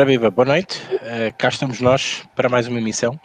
[0.00, 0.80] Ora viva, boa noite.
[0.94, 3.20] Uh, cá estamos nós para mais uma emissão.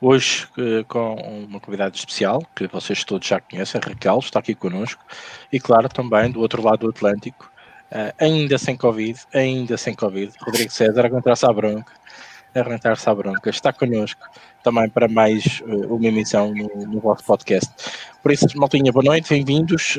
[0.00, 5.04] Hoje uh, com uma convidada especial, que vocês todos já conhecem, Raquel, está aqui connosco.
[5.52, 7.50] E claro, também do outro lado do Atlântico,
[7.90, 11.92] uh, ainda sem Covid, ainda sem Covid, Rodrigo César, aguentar-se à bronca,
[12.54, 14.24] aguentar-se à bronca, está connosco
[14.62, 17.68] também para mais uma emissão no, no vosso podcast.
[18.22, 19.98] Por isso, Maltinha, boa noite, bem-vindos.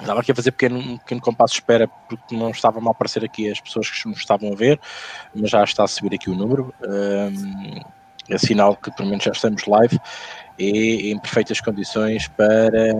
[0.00, 3.24] Estava aqui a fazer pequeno, um pequeno compasso de espera porque não estavam a aparecer
[3.24, 4.78] aqui as pessoas que nos estavam a ver,
[5.34, 6.72] mas já está a subir aqui o número.
[6.86, 7.80] Um,
[8.28, 9.98] é sinal que pelo menos já estamos live
[10.58, 12.92] e em perfeitas condições para,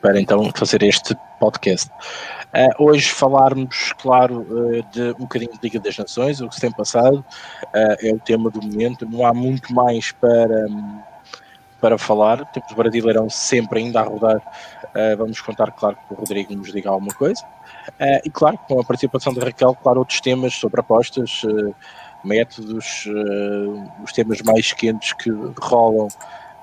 [0.00, 1.90] para então fazer este podcast.
[2.48, 6.62] Uh, hoje falarmos, claro, uh, de um bocadinho de Liga das Nações, o que se
[6.62, 10.66] tem passado, uh, é o tema do momento, não há muito mais para.
[10.66, 11.07] Um,
[11.80, 12.44] para falar.
[12.52, 14.36] Temos Brasileirão sempre ainda a rodar.
[14.88, 17.42] Uh, vamos contar, claro, que o Rodrigo nos diga alguma coisa.
[17.88, 21.74] Uh, e, claro, com a participação da Raquel, claro, outros temas sobre apostas, uh,
[22.24, 23.08] métodos,
[24.02, 26.08] os temas mais quentes que rolam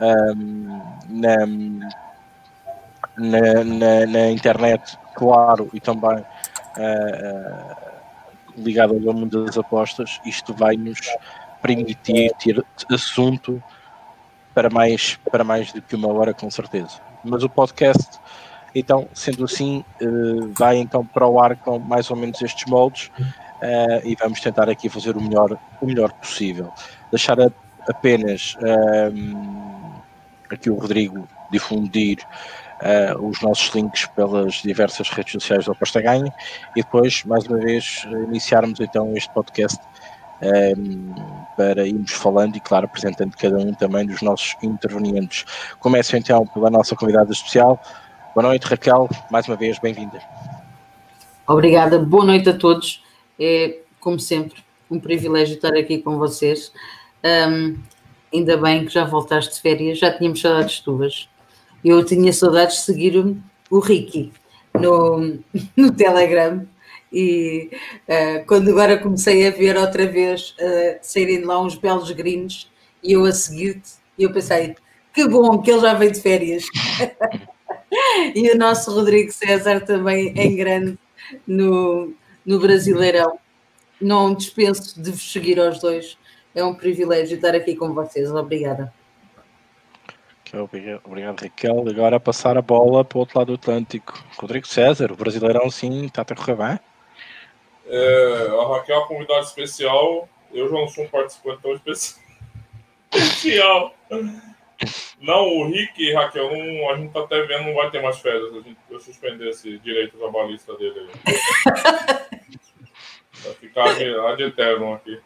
[0.01, 1.37] um, na,
[3.17, 6.25] na, na, na, internet, claro, e também
[8.57, 10.19] ligado ao mundo das apostas.
[10.25, 10.99] Isto vai nos
[11.61, 13.63] permitir ter assunto
[14.55, 17.01] para mais, para mais do que uma hora, com certeza.
[17.23, 18.17] Mas o podcast,
[18.73, 20.05] então, sendo assim, eh,
[20.57, 23.11] vai então para o ar com mais ou menos estes moldes
[23.61, 26.71] eh, e vamos tentar aqui fazer o melhor, o melhor possível.
[27.11, 27.37] Deixar
[27.87, 29.35] apenas ehm,
[30.49, 32.19] aqui o Rodrigo difundir
[32.75, 36.31] Uh, os nossos links pelas diversas redes sociais do Aposta Ganha
[36.75, 39.79] e depois, mais uma vez, iniciarmos então este podcast
[40.41, 41.13] um,
[41.55, 45.45] para irmos falando e, claro, apresentando cada um também dos nossos intervenientes.
[45.79, 47.81] Começo então pela nossa convidada especial.
[48.33, 50.19] Boa noite, Raquel, mais uma vez, bem-vinda.
[51.47, 53.03] Obrigada, boa noite a todos.
[53.39, 56.71] É, como sempre, um privilégio estar aqui com vocês.
[57.23, 57.77] Um,
[58.33, 61.29] ainda bem que já voltaste de férias, já tínhamos saudades tuas.
[61.83, 63.37] Eu tinha saudades de seguir
[63.69, 64.33] o Ricky
[64.73, 65.39] no,
[65.75, 66.65] no Telegram
[67.11, 67.69] e
[68.07, 72.69] uh, quando agora comecei a ver outra vez uh, saírem lá uns belos greens
[73.03, 74.75] e eu a seguir-te, eu pensei
[75.13, 76.65] que bom que ele já veio de férias.
[78.35, 80.97] e o nosso Rodrigo César também em grande
[81.47, 82.13] no,
[82.45, 83.39] no Brasileirão.
[84.01, 86.17] Não dispenso de vos seguir aos dois.
[86.53, 88.29] É um privilégio estar aqui com vocês.
[88.29, 88.93] Obrigada.
[91.03, 91.85] Obrigado, Raquel.
[91.87, 94.21] Agora a passar a bola para o outro lado do Atlântico.
[94.37, 96.79] Rodrigo César, o Brasileirão sim está a correr bem?
[97.87, 100.29] É, a Raquel é uma convidada especial.
[100.53, 102.21] Eu já não sou um participante tão especial.
[105.19, 108.19] Não, o Rick e Raquel, não, a gente tá até vendo, não vai ter mais
[108.19, 108.53] férias.
[108.53, 111.09] A gente vai suspender esse direito trabalhista dele aí.
[113.45, 115.19] Vai ficar de, de eterno aqui.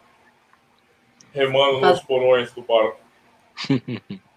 [1.34, 3.00] Remando nos porões do barco.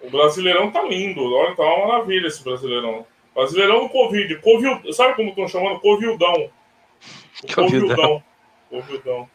[0.00, 1.34] O Brasileirão tá lindo.
[1.34, 3.04] Olha, tá uma maravilha esse Brasileirão.
[3.34, 4.40] Brasileirão no Covid.
[4.40, 5.80] Covid sabe como estão chamando?
[5.80, 6.50] Covildão.
[7.42, 8.22] O Covildão.
[8.68, 9.28] Covildão.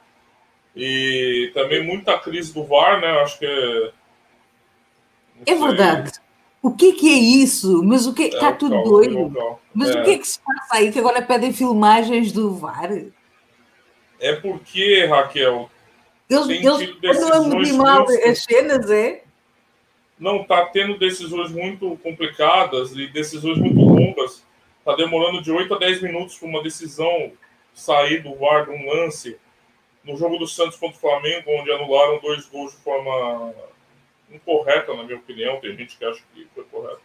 [0.75, 3.07] E também muita crise do VAR, né?
[3.21, 3.91] Acho que é.
[5.45, 6.11] É verdade.
[6.61, 7.83] O que, que é isso?
[7.83, 9.59] Mas o que é, está tudo doido?
[9.73, 9.99] Mas é.
[9.99, 12.91] o que é que se passa aí que agora pedem filmagens do VAR?
[14.19, 15.69] É porque, Raquel.
[16.29, 16.49] Eles,
[17.01, 19.23] eles andam medir mal as cenas, é?
[20.19, 24.43] Não, está tendo decisões muito complicadas e decisões muito longas.
[24.79, 27.31] Está demorando de 8 a 10 minutos para uma decisão
[27.77, 29.37] sair do VAR de um lance
[30.03, 33.53] no jogo do Santos contra o Flamengo, onde anularam dois gols de forma
[34.31, 35.59] incorreta, na minha opinião.
[35.59, 37.01] Tem gente que acha que foi correto.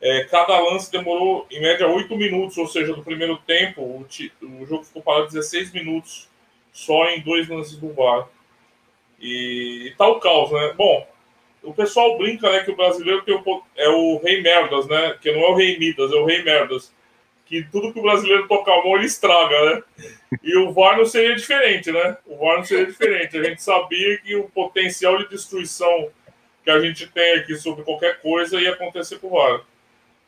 [0.00, 4.66] É, cada lance demorou, em média, oito minutos, ou seja, do primeiro tempo, o, o
[4.66, 6.28] jogo ficou parado 16 minutos,
[6.72, 8.28] só em dois lances do VAR.
[9.20, 10.72] E, e tá o caos, né?
[10.76, 11.06] Bom,
[11.62, 15.16] o pessoal brinca né, que o brasileiro tem o, é o rei merdas, né?
[15.22, 16.92] Que não é o rei Midas, é o rei merdas
[17.52, 19.82] que tudo que o brasileiro tocar a mão ele estraga, né?
[20.42, 22.16] E o VAR não seria diferente, né?
[22.24, 23.36] O VAR não seria diferente.
[23.36, 26.08] A gente sabia que o potencial de destruição
[26.64, 29.60] que a gente tem aqui sobre qualquer coisa ia acontecer com o VAR.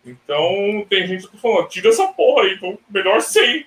[0.05, 3.65] Então tem gente que falando, tira essa porra aí, então melhor sem.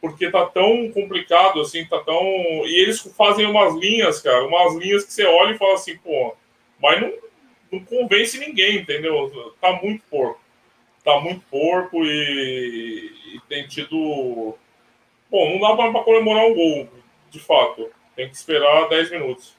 [0.00, 2.24] Porque tá tão complicado, assim, tá tão.
[2.66, 6.34] E eles fazem umas linhas, cara, umas linhas que você olha e fala assim, pô,
[6.82, 7.12] mas não,
[7.70, 9.54] não convence ninguém, entendeu?
[9.60, 10.44] Tá muito porco
[11.06, 14.58] tá muito porco e, e tem tido.
[15.30, 16.88] Bom, não dá para comemorar um gol,
[17.30, 17.88] de fato.
[18.16, 19.54] Tem que esperar 10 minutos.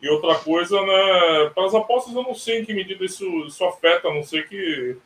[0.00, 1.50] E outra coisa, né?
[1.54, 4.42] Para as apostas, eu não sei em que medida isso, isso afeta, a não sei
[4.44, 4.96] que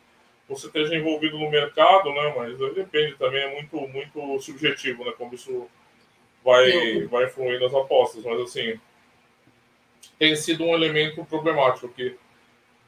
[0.47, 2.33] você esteja envolvido no mercado, né?
[2.37, 5.11] Mas depende também, é muito, muito subjetivo, né?
[5.17, 5.67] Como isso
[6.41, 8.79] vai, vai influir nas apostas, mas assim,
[10.17, 12.15] tem sido um elemento problemático que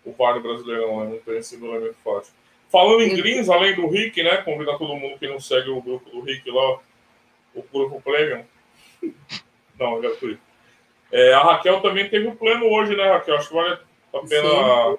[0.06, 1.10] o VAR brasileiro né?
[1.10, 2.34] não tem sido um elemento fácil.
[2.70, 4.38] Falando em greens, além do Rick, né?
[4.38, 6.80] Convidar todo mundo que não segue o grupo do Rick lá,
[7.56, 8.44] o grupo Premium.
[9.80, 10.42] Não, é gratuito.
[11.12, 13.36] É, a Raquel também teve um pleno hoje, né, Raquel?
[13.36, 13.78] Acho que vale
[14.14, 14.50] a pena.
[14.50, 14.98] Sim.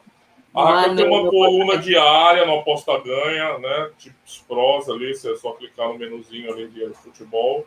[0.54, 3.90] A Raquel tem uma coluna diária no Aposta Ganha, né?
[3.98, 4.16] Tipo
[4.46, 7.66] pros ali, você é só clicar no menuzinho ali de futebol.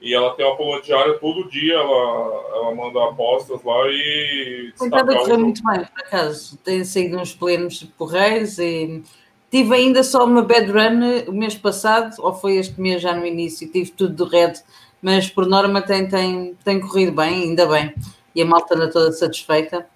[0.00, 4.72] E ela tem uma coluna diária todo dia, ela, ela manda apostas lá e.
[4.74, 6.58] Estava a correr muito bem, por acaso.
[6.58, 9.02] Tenho saído uns plenos porreiros e
[9.50, 13.24] tive ainda só uma bad run o mês passado, ou foi este mês já no
[13.24, 14.54] início, tive tudo do red,
[15.00, 17.94] mas por norma tem, tem, tem corrido bem, ainda bem.
[18.34, 19.86] E a malta anda toda satisfeita,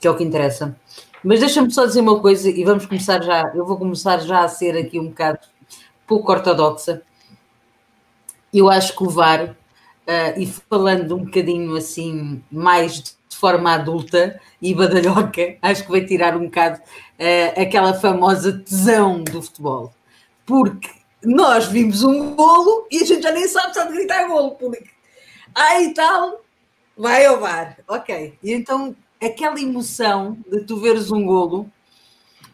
[0.00, 0.76] que é o que interessa.
[1.24, 3.50] Mas deixa-me só dizer uma coisa e vamos começar já.
[3.54, 5.40] Eu vou começar já a ser aqui um bocado
[6.06, 7.02] pouco ortodoxa
[8.58, 14.40] eu acho que o VAR, uh, e falando um bocadinho assim, mais de forma adulta
[14.60, 19.92] e badalhoca, acho que vai tirar um bocado uh, aquela famosa tesão do futebol.
[20.46, 20.90] Porque
[21.22, 24.84] nós vimos um golo e a gente já nem sabe só de gritar golo, porque
[25.54, 26.42] aí tal,
[26.96, 27.78] vai ao VAR.
[27.88, 28.38] Ok.
[28.42, 31.70] E então aquela emoção de tu veres um golo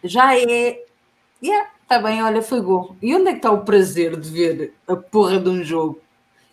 [0.05, 0.85] já é.
[1.43, 2.95] Yeah, Está bem, olha, foi gol.
[3.03, 6.01] E onde é que está o prazer de ver a porra de um jogo?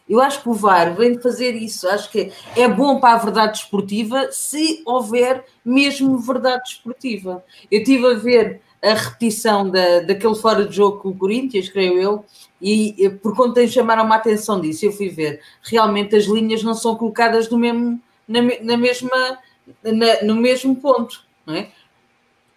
[0.09, 1.87] Eu acho que o VAR vem fazer isso.
[1.87, 7.45] Acho que é bom para a verdade esportiva se houver mesmo verdade esportiva.
[7.69, 12.01] Eu estive a ver a repetição da, daquele fora de jogo com o Corinthians, creio
[12.01, 12.25] eu,
[12.59, 15.39] e por conta de chamaram-me a atenção disso, eu fui ver.
[15.61, 19.37] Realmente as linhas não são colocadas no mesmo, na, na mesma,
[19.83, 21.69] na, no mesmo ponto, não é?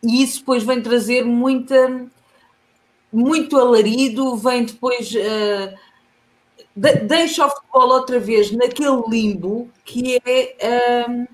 [0.03, 2.09] E isso depois vem trazer muita
[3.13, 5.13] muito alarido, vem depois.
[5.13, 5.75] Uh,
[6.75, 11.27] de, deixa o futebol outra vez naquele limbo que é um,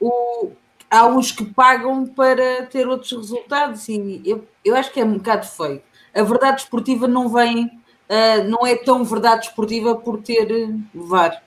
[0.00, 0.50] o,
[0.90, 5.14] há uns que pagam para ter outros resultados e eu, eu acho que é um
[5.14, 5.82] bocado feio.
[6.14, 10.48] A verdade esportiva não vem, uh, não é tão verdade esportiva por ter
[10.94, 11.42] VAR.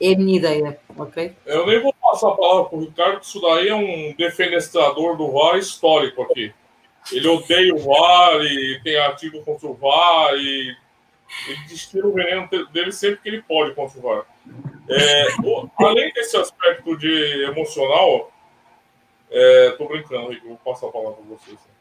[0.00, 1.34] É a minha ideia, ok?
[1.44, 5.32] Eu nem vou passar a palavra para o Ricardo, isso daí é um defenestrador do
[5.32, 6.52] VAR histórico aqui.
[7.12, 10.76] Ele odeia o VAR e tem artigo contra o VAR e
[11.48, 14.26] ele o veneno dele sempre que ele pode contra o VAR.
[14.90, 15.26] É,
[15.78, 18.32] além desse aspecto de emocional,
[19.30, 21.56] é, tô brincando, Rico, vou passar a palavra para vocês.
[21.56, 21.72] Né?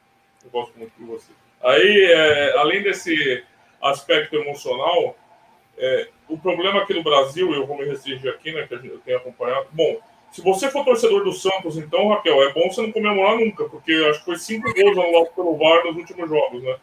[0.43, 1.31] Eu gosto muito de você.
[1.61, 3.43] Aí, é, além desse
[3.81, 5.15] aspecto emocional,
[5.77, 9.17] é, o problema aqui no Brasil, eu vou me restringir aqui, né, que eu tenho
[9.17, 9.67] acompanhado.
[9.71, 9.99] Bom,
[10.31, 13.91] se você for torcedor do Santos, então, Raquel, é bom você não comemorar nunca, porque
[14.09, 16.77] acho que foi cinco gols anulados pelo VAR nos últimos jogos, né?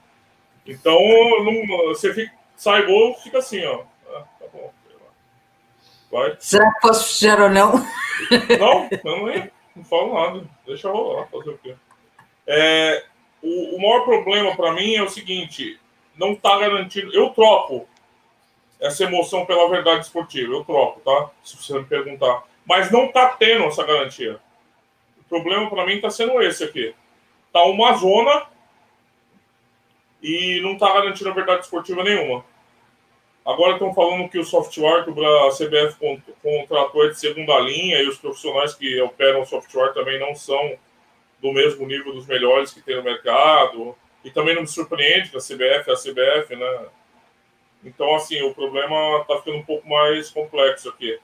[0.66, 0.98] Então,
[1.44, 3.82] não, você fica, sai gol, fica assim, ó.
[4.08, 4.72] Ah, tá bom.
[6.10, 6.36] Vai.
[6.40, 7.74] Será que posso fechar ou não?
[8.58, 10.46] Não, não, não falo nada.
[10.66, 11.74] Deixa rolar, fazer o quê?
[12.46, 13.04] É,
[13.42, 15.78] o, o maior problema para mim é o seguinte:
[16.16, 17.12] não tá garantido.
[17.12, 17.86] Eu troco
[18.80, 20.52] essa emoção pela verdade esportiva.
[20.52, 21.30] Eu troco, tá?
[21.42, 24.40] Se você me perguntar mas não está tendo essa garantia.
[25.20, 26.94] O problema para mim está sendo esse aqui.
[27.52, 28.46] Tá uma zona
[30.22, 32.44] e não está garantindo a verdade esportiva nenhuma.
[33.44, 38.08] Agora estão falando que o software que a CBF contratou é de segunda linha e
[38.08, 40.78] os profissionais que operam o software também não são
[41.42, 43.94] do mesmo nível dos melhores que tem no mercado.
[44.24, 46.86] E também não me surpreende que a CBF é a CBF, né?
[47.84, 51.20] Então, assim, o problema está ficando um pouco mais complexo aqui.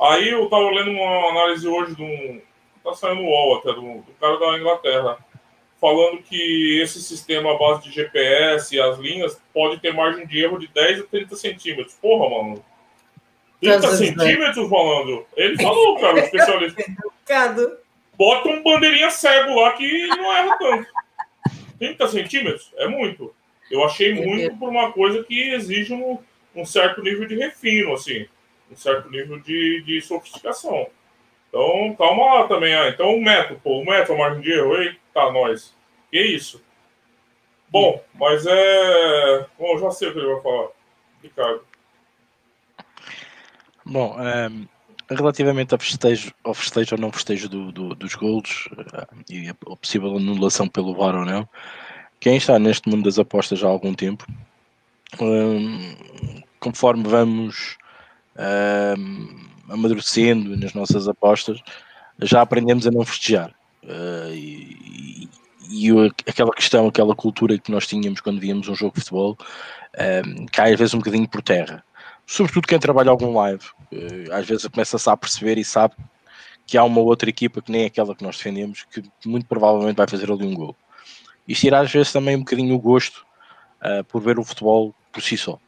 [0.00, 2.40] Aí eu tava lendo uma análise hoje de um.
[2.82, 5.18] Tá saindo o UOL até, do, do cara da Inglaterra,
[5.80, 10.42] falando que esse sistema à base de GPS e as linhas pode ter margem de
[10.42, 11.94] erro de 10 a 30 centímetros.
[11.94, 12.64] Porra, mano.
[13.62, 15.24] 30 centímetros, falando.
[15.34, 16.84] Ele falou, cara, o especialista.
[18.18, 20.86] Bota um bandeirinha cego lá que não erra tanto.
[21.78, 23.34] 30 centímetros é muito.
[23.70, 26.18] Eu achei muito por uma coisa que exige um,
[26.54, 28.26] um certo nível de refino, assim
[28.74, 30.86] um certo nível de, de sofisticação.
[31.48, 32.74] Então, calma lá também.
[32.74, 35.74] Ah, então, o metro, pô, o metro, a margem de erro, eita, nós.
[36.10, 36.62] Que isso?
[37.70, 39.46] Bom, mas é.
[39.58, 40.68] Bom, já sei o que ele vai falar.
[41.22, 41.64] Ricardo.
[43.86, 44.66] Bom, um,
[45.10, 49.54] relativamente ao festejo, ao festejo ou não festejo do, do, dos golos uh, e a
[49.54, 51.48] possível anulação pelo VAR ou não,
[52.20, 54.26] quem está neste mundo das apostas há algum tempo,
[55.20, 55.94] um,
[56.58, 57.76] conforme vamos
[58.36, 61.60] uh, amadurecendo nas nossas apostas,
[62.20, 63.54] já aprendemos a não festejar.
[63.82, 65.28] Uh, e,
[65.70, 65.90] e, e,
[66.26, 69.36] aquela questão, aquela cultura que nós tínhamos quando víamos um jogo de futebol,
[70.52, 71.84] cai às vezes um bocadinho por terra.
[72.26, 75.94] sobretudo quem trabalha algum live, uh, às vezes começa-se a perceber e sabe
[76.66, 80.08] que há uma outra equipa que nem aquela que nós defendemos, que muito provavelmente vai
[80.08, 80.76] fazer ali um gol.
[81.46, 83.24] Isto irá às vezes também um bocadinho o gosto
[83.82, 85.58] uh, por ver o futebol por si só.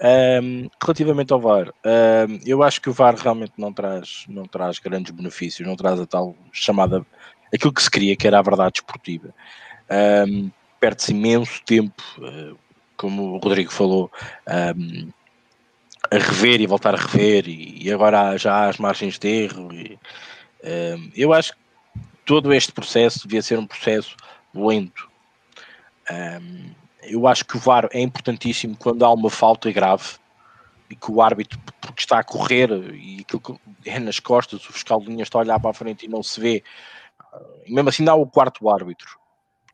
[0.00, 4.78] Um, relativamente ao VAR, um, eu acho que o VAR realmente não traz, não traz
[4.78, 7.04] grandes benefícios, não traz a tal chamada
[7.52, 9.34] aquilo que se queria, que era a verdade esportiva.
[10.28, 12.56] Um, Perde-se imenso tempo, uh,
[12.96, 14.12] como o Rodrigo falou,
[14.46, 19.72] a rever e voltar a rever, e, e, agora já há as margens de erro.
[19.74, 19.98] E,
[21.16, 21.58] eu acho que
[22.24, 24.14] todo este processo devia ser um processo
[24.54, 25.08] lento.
[26.10, 26.70] Um,
[27.02, 30.16] eu acho que o VAR é importantíssimo quando há uma falta grave
[30.90, 34.72] e que o árbitro, porque está a correr e aquilo que é nas costas, o
[34.72, 36.62] fiscal de linha está a olhar para a frente e não se vê,
[37.66, 39.18] e mesmo assim dá o quarto árbitro.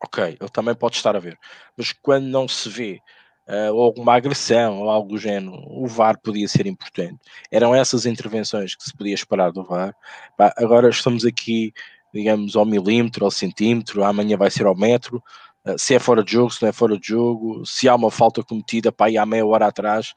[0.03, 1.39] Ok, ele também pode estar a ver,
[1.77, 3.01] mas quando não se vê
[3.49, 7.19] uh, alguma agressão ou algo do género, o VAR podia ser importante.
[7.51, 9.95] Eram essas intervenções que se podia esperar do VAR.
[10.37, 11.73] Bah, agora estamos aqui,
[12.13, 15.23] digamos, ao milímetro, ao centímetro, amanhã vai ser ao metro.
[15.67, 18.11] Uh, se é fora de jogo, se não é fora de jogo, se há uma
[18.11, 20.13] falta cometida para ir há meia hora atrás.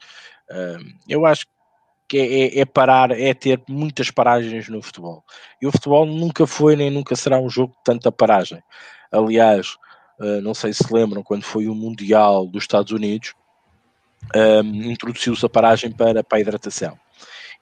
[0.50, 1.46] Uh, eu acho
[2.06, 5.24] que é, é, é, parar, é ter muitas paragens no futebol.
[5.60, 8.62] E o futebol nunca foi nem nunca será um jogo de tanta paragem.
[9.12, 9.74] Aliás,
[10.20, 13.34] uh, não sei se lembram, quando foi o Mundial dos Estados Unidos,
[14.84, 16.98] introduziu-se a paragem para, para a hidratação.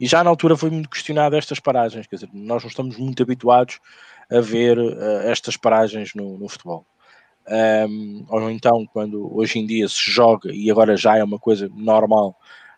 [0.01, 3.23] E já na altura foi muito questionado estas paragens, quer dizer, nós não estamos muito
[3.23, 3.79] habituados
[4.31, 4.79] a ver
[5.25, 6.87] estas paragens no, no futebol.
[7.49, 11.71] Um, ou então, quando hoje em dia se joga, e agora já é uma coisa
[11.75, 12.37] normal,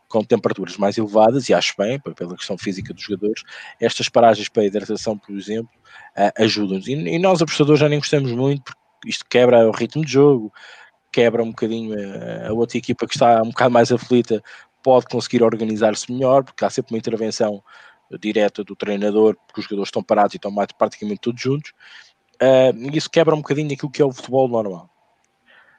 [0.09, 3.43] com temperaturas mais elevadas, e acho bem, pela questão física dos jogadores,
[3.81, 5.71] estas paragens para hidratação, por exemplo,
[6.39, 6.89] ajudam-nos.
[6.89, 10.53] E, nós, apostadores, já nem gostamos muito, porque isto quebra o ritmo de jogo,
[11.13, 14.43] quebra um bocadinho a, a outra equipa que está um bocado mais aflita,
[14.83, 17.63] pode conseguir organizar-se melhor, porque há sempre uma intervenção
[18.19, 21.73] direta do treinador, porque os jogadores estão parados e estão mais, praticamente todos juntos,
[22.43, 24.91] uh, isso quebra um bocadinho aquilo que é o futebol normal.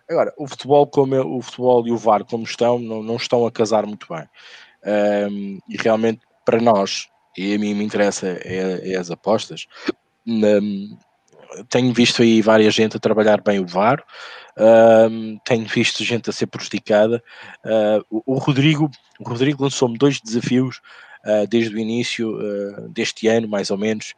[0.10, 3.46] Agora, o futebol, como é, o futebol e o VAR como estão, não, não estão
[3.46, 4.28] a casar muito bem.
[5.32, 9.68] Um, e realmente, para nós, e a mim me interessa é, é as apostas,
[10.26, 10.98] um,
[11.70, 14.04] tenho visto aí várias gente a trabalhar bem o VAR,
[14.58, 17.24] um, tenho visto gente a ser prejudicada.
[17.64, 18.90] Uh, o, o, Rodrigo,
[19.20, 20.82] o Rodrigo lançou-me dois desafios
[21.26, 24.14] uh, desde o início uh, deste ano, mais ou menos,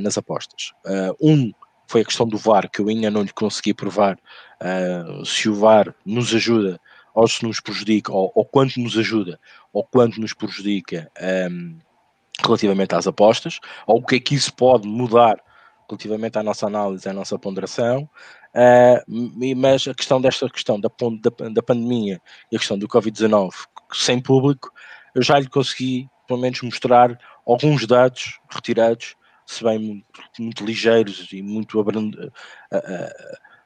[0.00, 0.72] nas apostas.
[1.20, 1.52] um
[1.86, 4.18] foi a questão do VAR, que eu ainda não lhe consegui provar
[4.60, 6.80] uh, se o VAR nos ajuda
[7.16, 9.40] ou se nos prejudica, ou, ou quanto nos ajuda,
[9.72, 11.10] ou quanto nos prejudica
[11.50, 11.78] um,
[12.44, 15.42] relativamente às apostas, ou o que é que isso pode mudar
[15.88, 18.02] relativamente à nossa análise, à nossa ponderação,
[18.54, 22.20] uh, mas a questão desta questão da, da, da pandemia
[22.52, 23.50] e a questão do Covid-19
[23.94, 24.70] sem público,
[25.14, 29.14] eu já lhe consegui pelo menos mostrar alguns dados retirados
[29.46, 30.04] se bem muito,
[30.38, 31.82] muito ligeiros e muito,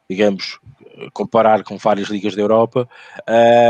[0.08, 0.58] digamos,
[1.12, 2.88] comparar com várias ligas da Europa,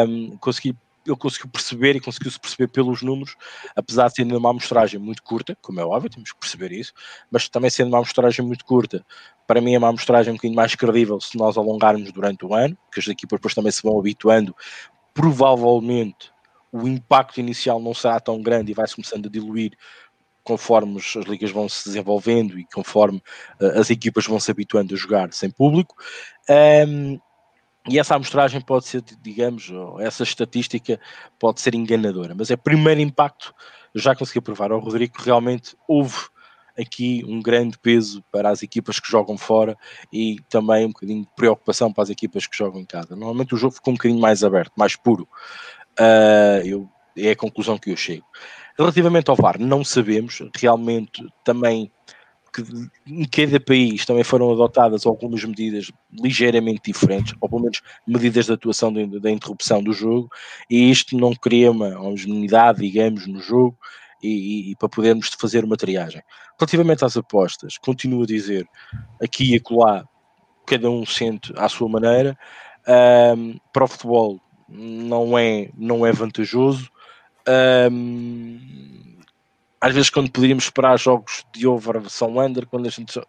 [0.09, 0.77] um, consegui
[1.07, 3.35] ele conseguiu perceber e conseguiu-se perceber pelos números,
[3.75, 6.93] apesar de sendo uma amostragem muito curta, como é óbvio, temos que perceber isso,
[7.31, 9.05] mas também sendo uma amostragem muito curta,
[9.47, 12.77] para mim é uma amostragem um bocadinho mais credível se nós alongarmos durante o ano,
[12.93, 14.55] que as equipas depois também se vão habituando,
[15.15, 16.31] provavelmente
[16.73, 19.73] o impacto inicial não será tão grande e vai-se começando a diluir
[20.43, 23.23] conforme as ligas vão se desenvolvendo e conforme
[23.61, 25.95] uh, as equipas vão se habituando a jogar sem público.
[26.87, 27.19] Um,
[27.89, 29.71] e essa amostragem pode ser, digamos,
[30.01, 31.01] essa estatística
[31.39, 33.55] pode ser enganadora, mas é primeiro impacto,
[33.95, 36.19] já consegui provar ao Rodrigo que realmente houve
[36.79, 39.77] aqui um grande peso para as equipas que jogam fora
[40.13, 43.17] e também um bocadinho de preocupação para as equipas que jogam em casa.
[43.17, 45.29] Normalmente o jogo ficou um bocadinho mais aberto, mais puro.
[45.99, 48.27] Uh, eu, é a conclusão que eu chego.
[48.81, 50.43] Relativamente ao VAR, não sabemos.
[50.57, 51.93] Realmente também
[52.51, 52.65] que
[53.07, 58.53] em cada país também foram adotadas algumas medidas ligeiramente diferentes, ou pelo menos medidas de
[58.55, 60.31] atuação da interrupção do jogo,
[60.69, 63.77] e isto não cria uma homogeneidade, digamos, no jogo,
[64.23, 66.23] e, e, e, para podermos fazer uma triagem.
[66.59, 68.67] Relativamente às apostas, continuo a dizer,
[69.23, 70.05] aqui e acolá,
[70.67, 72.37] cada um sente à sua maneira,
[73.37, 76.91] um, para o futebol não é, não é vantajoso,
[77.49, 79.21] um,
[79.81, 83.21] às vezes, quando poderíamos esperar jogos de over são under, quando a gente.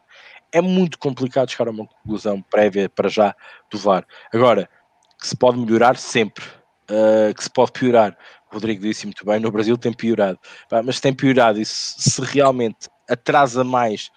[0.54, 3.34] É muito complicado chegar a uma conclusão prévia para já
[3.72, 4.06] do VAR.
[4.34, 4.70] Agora,
[5.18, 6.44] que se pode melhorar sempre,
[6.90, 8.18] uh, que se pode piorar.
[8.52, 10.38] O Rodrigo disse muito bem, no Brasil tem piorado,
[10.84, 14.12] mas tem piorado e se, se realmente atrasa mais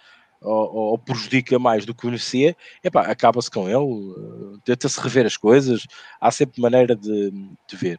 [0.44, 2.54] ou, ou prejudica mais do que beneficia,
[2.94, 5.86] acaba-se com ele, tenta-se rever as coisas,
[6.20, 7.30] há sempre maneira de,
[7.66, 7.98] de, ver.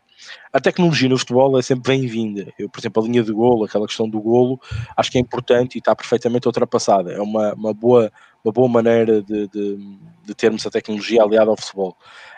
[0.54, 2.54] A tecnologia no futebol é sempre bem-vinda.
[2.58, 4.60] Eu, por exemplo, a linha de golo, aquela questão do golo,
[4.96, 7.12] acho que é importante e está perfeitamente ultrapassada.
[7.12, 8.12] É uma, uma, boa,
[8.44, 9.78] uma boa maneira de, de,
[10.24, 11.98] de termos a tecnologia aliada ao futebol.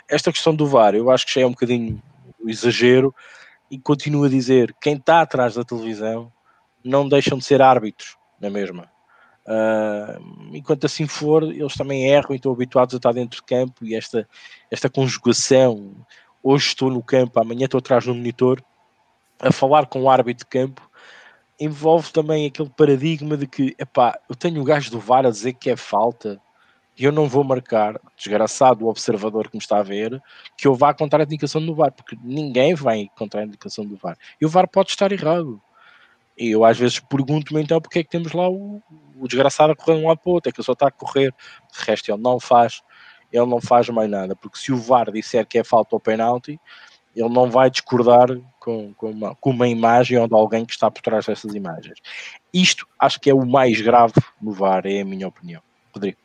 [0.09, 2.01] Esta questão do VAR, eu acho que já é um bocadinho
[2.47, 3.13] exagero
[3.69, 6.31] e continuo a dizer, quem está atrás da televisão
[6.81, 8.89] não deixam de ser árbitros na mesma
[9.47, 13.85] Uh, enquanto assim for, eles também erram e estão habituados a estar dentro de campo
[13.85, 14.27] e esta,
[14.69, 15.95] esta conjugação,
[16.43, 18.61] hoje estou no campo, amanhã estou atrás do monitor,
[19.39, 20.81] a falar com o árbitro de campo,
[21.59, 25.53] envolve também aquele paradigma de que, epá, eu tenho o gajo do VAR a dizer
[25.53, 26.39] que é falta
[26.97, 30.21] e eu não vou marcar, desgraçado o observador que me está a ver,
[30.57, 33.95] que eu vá contra a indicação do VAR, porque ninguém vai contra a indicação do
[33.95, 34.17] VAR.
[34.41, 35.61] E o VAR pode estar errado.
[36.38, 38.82] E eu às vezes pergunto-me então porque é que temos lá o,
[39.15, 40.88] o desgraçado a correr de um lado para o outro, é que ele só está
[40.88, 41.34] a correr,
[41.74, 42.84] de resto ele não faz,
[43.32, 46.60] ele não faz mais nada, porque se o VAR disser que é falta ou penalti,
[47.15, 48.27] ele não vai discordar
[48.60, 52.00] com, com, uma, com uma imagem ou de alguém que está por trás dessas imagens.
[52.53, 55.62] Isto acho que é o mais grave no VAR, é a minha opinião.
[55.91, 56.17] Rodrigo.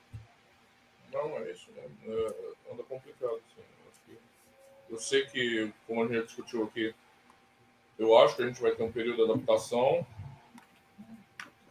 [1.11, 1.83] Não, é isso, né?
[2.07, 3.41] É, anda complicado.
[4.91, 6.95] Eu sei que, como a gente discutiu aqui,
[7.99, 10.07] eu acho que a gente vai ter um período de adaptação,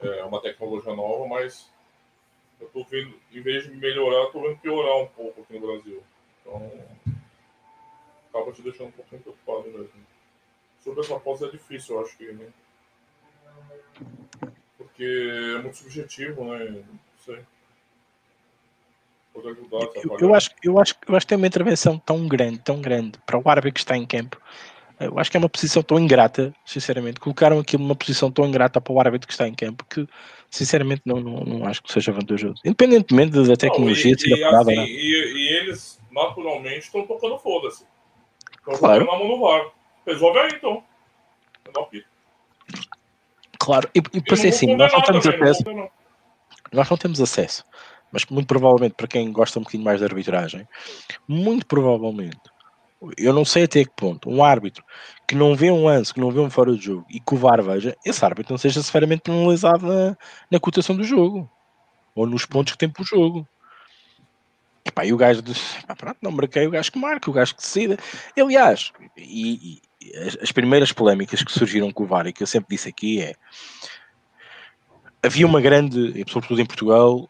[0.01, 1.69] é uma tecnologia nova, mas
[2.59, 6.03] eu estou vendo, em vez de melhorar, estou vendo piorar um pouco aqui no Brasil.
[6.41, 6.71] Então,
[8.29, 9.91] acaba te deixando um pouquinho preocupado mesmo.
[10.83, 12.31] Sobre essa pausa é difícil, eu acho que.
[12.31, 12.47] Né?
[14.77, 15.03] Porque
[15.57, 16.65] é muito subjetivo, né?
[16.69, 17.43] Não sei.
[19.33, 22.81] Ajudar, eu, eu, acho, eu, acho, eu acho que tem uma intervenção tão grande, tão
[22.81, 24.39] grande para o árbitro que está em campo
[25.05, 27.19] eu acho que é uma posição tão ingrata, sinceramente.
[27.19, 30.07] Colocaram aquilo numa posição tão ingrata para o árbitro que está em campo que,
[30.49, 32.55] sinceramente, não, não, não acho que seja vantajoso.
[32.65, 34.85] Independentemente da tecnologia não, e, e, assim, né?
[34.85, 37.85] e, e, eles, naturalmente, estão tocando foda-se.
[38.59, 39.05] Estão claro.
[39.05, 39.71] na mão no VAR.
[40.05, 40.83] Resolve aí, então.
[43.59, 45.63] Claro, e, e para ser assim, nós não temos também, acesso.
[45.63, 45.89] Não
[46.71, 47.65] nós não temos acesso,
[48.11, 50.67] mas muito provavelmente, para quem gosta um bocadinho mais de arbitragem,
[51.27, 52.39] muito provavelmente
[53.17, 54.83] eu não sei até que ponto um árbitro
[55.27, 57.37] que não vê um lance, que não vê um fora de jogo e que o
[57.37, 60.17] VAR veja, esse árbitro não seja severamente penalizado na,
[60.51, 61.49] na cotação do jogo
[62.13, 63.47] ou nos pontos que tem para o jogo.
[64.85, 67.55] E, pá, e o gajo diz: pronto, não marquei o gajo que marca, o gajo
[67.55, 67.97] que decida.
[68.37, 72.47] Aliás, e, e as, as, primeiras polémicas que surgiram com o VAR e que eu
[72.47, 73.35] sempre disse aqui é
[75.23, 77.29] havia uma grande, sobretudo em Portugal,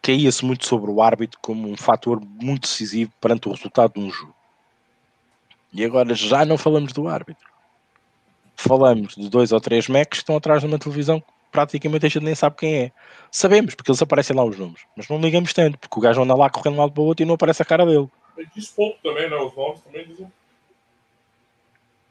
[0.00, 4.10] caía-se muito sobre o árbitro como um fator muito decisivo perante o resultado de um
[4.10, 4.41] jogo.
[5.72, 7.46] E agora já não falamos do árbitro.
[8.56, 12.08] Falamos de dois ou três Macs que estão atrás de uma televisão que praticamente a
[12.08, 12.92] gente nem sabe quem é.
[13.30, 16.34] Sabemos, porque eles aparecem lá os nomes, mas não ligamos tanto, porque o gajo anda
[16.34, 18.08] lá correndo de um lado para o outro e não aparece a cara dele.
[18.54, 19.36] Diz pouco também, né?
[19.36, 20.30] Os nomes também dizem.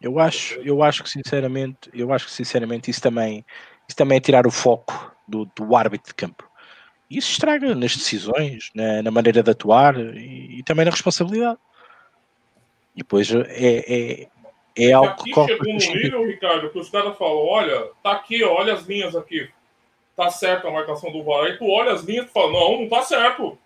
[0.02, 3.46] Eu acho, eu acho que sinceramente, eu acho que sinceramente isso também,
[3.88, 6.50] isso também é tirar o foco do, do árbitro de campo.
[7.10, 11.60] Isso estraga nas decisões, na, na maneira de atuar e, e também na responsabilidade.
[13.02, 14.28] Depois é, é,
[14.78, 15.48] é algo que corre.
[15.48, 19.50] Chegou no nível, Ricardo, que os caras falam: olha, tá aqui, olha as linhas aqui.
[20.16, 21.46] Tá certo a marcação do VAR.
[21.46, 23.58] Aí tu olha as linhas e fala: não, não tá certo.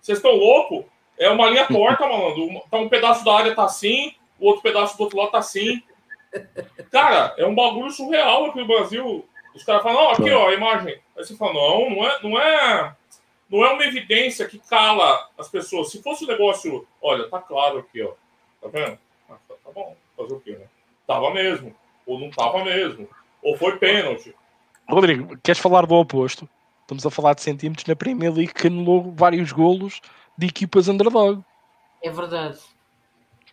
[0.00, 0.86] Vocês estão loucos?
[1.18, 2.62] É uma linha torta, malandro.
[2.70, 5.82] Tá um pedaço da área tá assim, o outro pedaço do outro lado tá assim.
[6.90, 9.28] Cara, é um bagulho surreal aqui no Brasil.
[9.54, 10.94] Os caras falam, não, aqui, ó, a imagem.
[11.16, 12.96] Aí você fala, não, não é, não é,
[13.50, 15.90] não é uma evidência que cala as pessoas.
[15.90, 18.12] Se fosse um negócio, olha, tá claro aqui, ó.
[18.66, 18.98] Tá vendo?
[19.30, 20.66] Ah, tá, tá, bom, fazer o quê, né?
[21.06, 21.74] Tava mesmo.
[22.04, 23.08] Ou não tava mesmo.
[23.42, 24.34] Ou foi pênalti.
[24.88, 26.48] Rodrigo, queres falar do oposto?
[26.82, 30.00] Estamos a falar de centímetros na Premier League que anulou vários golos
[30.36, 31.42] de equipas underdog.
[32.02, 32.58] É verdade.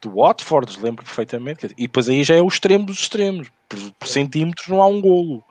[0.01, 1.67] Do Watford, lembro perfeitamente.
[1.77, 3.49] E depois aí já é o extremo dos extremos.
[3.69, 5.43] Por, por centímetros não há um golo.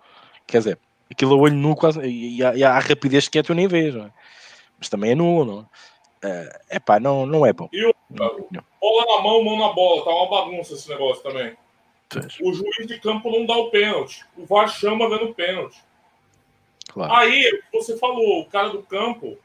[0.47, 0.79] Quer dizer,
[1.11, 2.01] aquilo a olho nu quase.
[2.01, 3.95] E, há, e há a rapidez que é tu nem vês.
[3.95, 4.11] É?
[4.79, 5.65] Mas também é nu, não é?
[6.69, 7.69] É pá, não, não é bom.
[7.73, 10.05] E o, bola na mão, mão na bola.
[10.05, 11.57] Tá uma bagunça esse negócio também.
[12.43, 14.25] O juiz de campo não dá o pênalti.
[14.37, 15.83] O VAR chama dando pênalti.
[16.89, 17.13] Claro.
[17.15, 19.39] Aí, você falou, o cara do campo,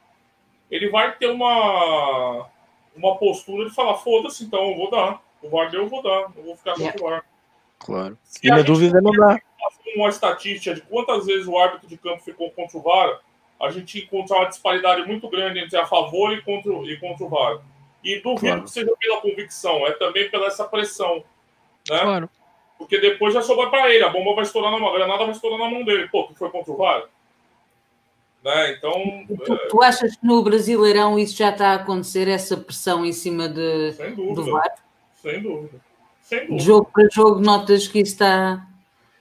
[0.70, 2.48] ele vai ter uma,
[2.96, 5.22] uma postura de falar: foda-se, então eu vou dar.
[5.42, 6.32] O VAR deu, eu vou dar.
[6.36, 7.26] Eu vou ficar com o VAR.
[7.80, 8.18] Claro.
[8.24, 9.40] Se e na dúvida não dá.
[9.96, 13.20] Uma estatística de quantas vezes o árbitro de campo ficou contra o VAR,
[13.60, 17.30] a gente encontra uma disparidade muito grande entre a favor e contra, e contra o
[17.30, 17.60] VAR.
[18.04, 18.64] E duvido claro.
[18.64, 21.24] que seja pela convicção, é também pela essa pressão.
[21.90, 22.00] Né?
[22.00, 22.30] Claro.
[22.78, 25.32] Porque depois já sobra para ele, a bomba vai estourar na mão, a granada vai
[25.32, 26.08] estourar na mão dele.
[26.10, 27.04] Pô, tu foi contra o VAR?
[28.44, 28.74] Né?
[28.74, 28.94] Então.
[29.46, 29.68] Tu, é...
[29.68, 33.94] tu, achas que no Brasileirão isso já está a acontecer, essa pressão em cima de,
[33.94, 34.36] Sem dúvida.
[34.36, 34.76] do VAR?
[35.16, 35.82] Sem dúvida.
[36.22, 36.64] Sem dúvida.
[36.64, 38.68] Jogo para jogo, notas que isso está.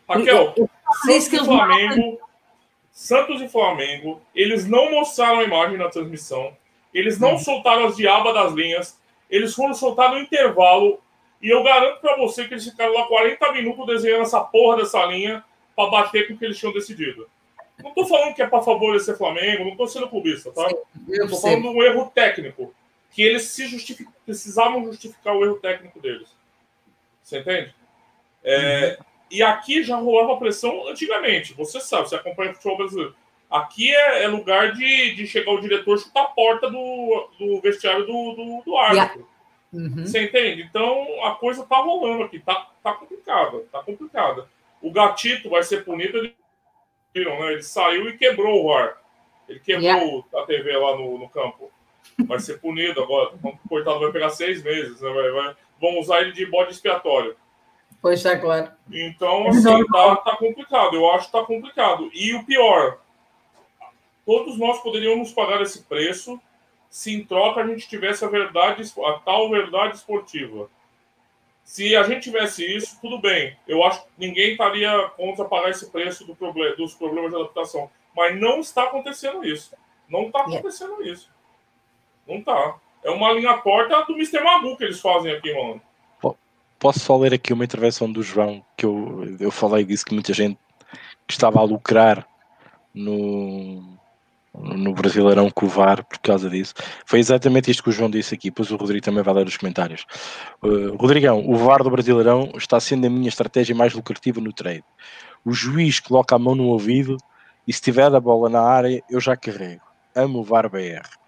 [0.08, 0.54] Raquel,
[1.04, 2.25] Santos e Flamengo.
[2.96, 6.56] Santos e Flamengo, eles não mostraram a imagem na transmissão,
[6.94, 7.38] eles não hum.
[7.38, 10.98] soltaram as diabas das linhas, eles foram soltar no intervalo,
[11.42, 15.04] e eu garanto para você que eles ficaram lá 40 minutos desenhando essa porra dessa
[15.04, 15.44] linha
[15.76, 17.28] para bater com o que eles tinham decidido.
[17.82, 20.66] Não estou falando que é para favorecer Flamengo, não estou sendo clubista, tá?
[21.06, 22.74] Estou falando de um erro técnico,
[23.10, 24.08] que eles se justific...
[24.24, 26.34] precisavam justificar o erro técnico deles.
[27.22, 27.74] Você entende?
[28.42, 29.04] É, uhum.
[29.36, 31.52] E aqui já rolava pressão antigamente.
[31.52, 33.14] Você sabe, você acompanha o futebol brasileiro.
[33.50, 38.06] Aqui é, é lugar de, de chegar o diretor chutar a porta do, do vestiário
[38.06, 39.28] do, do, do árbitro.
[39.74, 39.94] Yeah.
[39.94, 40.06] Uhum.
[40.06, 40.62] Você entende?
[40.62, 44.48] Então a coisa tá rolando aqui, tá, tá complicada, tá complicada.
[44.80, 46.34] O gatito vai ser punido, ele,
[47.14, 47.52] né?
[47.52, 48.96] ele saiu e quebrou o VAR.
[49.46, 50.24] Ele quebrou yeah.
[50.34, 51.70] a TV lá no, no campo.
[52.26, 53.34] Vai ser punido agora.
[53.68, 54.98] Coitado, vai pegar seis meses.
[54.98, 55.10] Né?
[55.10, 57.36] Vai, vai, vão usar ele de bode expiatório.
[58.06, 58.70] Pois está claro.
[58.88, 60.94] Então, assim, tá, tá complicado.
[60.94, 62.08] Eu acho que tá complicado.
[62.14, 62.98] E o pior,
[64.24, 66.40] todos nós poderíamos pagar esse preço
[66.88, 70.70] se em troca a gente tivesse a verdade, a tal verdade esportiva.
[71.64, 73.56] Se a gente tivesse isso, tudo bem.
[73.66, 77.90] Eu acho que ninguém estaria contra pagar esse preço do problema, dos problemas de adaptação.
[78.16, 79.74] Mas não está acontecendo isso.
[80.08, 81.28] Não está acontecendo isso.
[82.24, 82.78] Não está.
[83.02, 84.44] É uma linha porta do Mr.
[84.44, 85.82] Magu que eles fazem aqui, mano.
[86.86, 90.32] Posso só ler aqui uma intervenção do João, que eu, eu falei disso que muita
[90.32, 90.56] gente
[91.26, 92.24] que estava a lucrar
[92.94, 93.98] no,
[94.54, 96.74] no Brasileirão com o VAR por causa disso.
[97.04, 99.56] Foi exatamente isto que o João disse aqui, pois o Rodrigo também vai ler os
[99.56, 100.06] comentários.
[100.62, 104.84] Uh, Rodrigão, o VAR do Brasileirão está sendo a minha estratégia mais lucrativa no trade.
[105.44, 107.16] O juiz coloca a mão no ouvido
[107.66, 109.82] e se tiver a bola na área, eu já carrego.
[110.14, 111.25] Amo o VAR BR.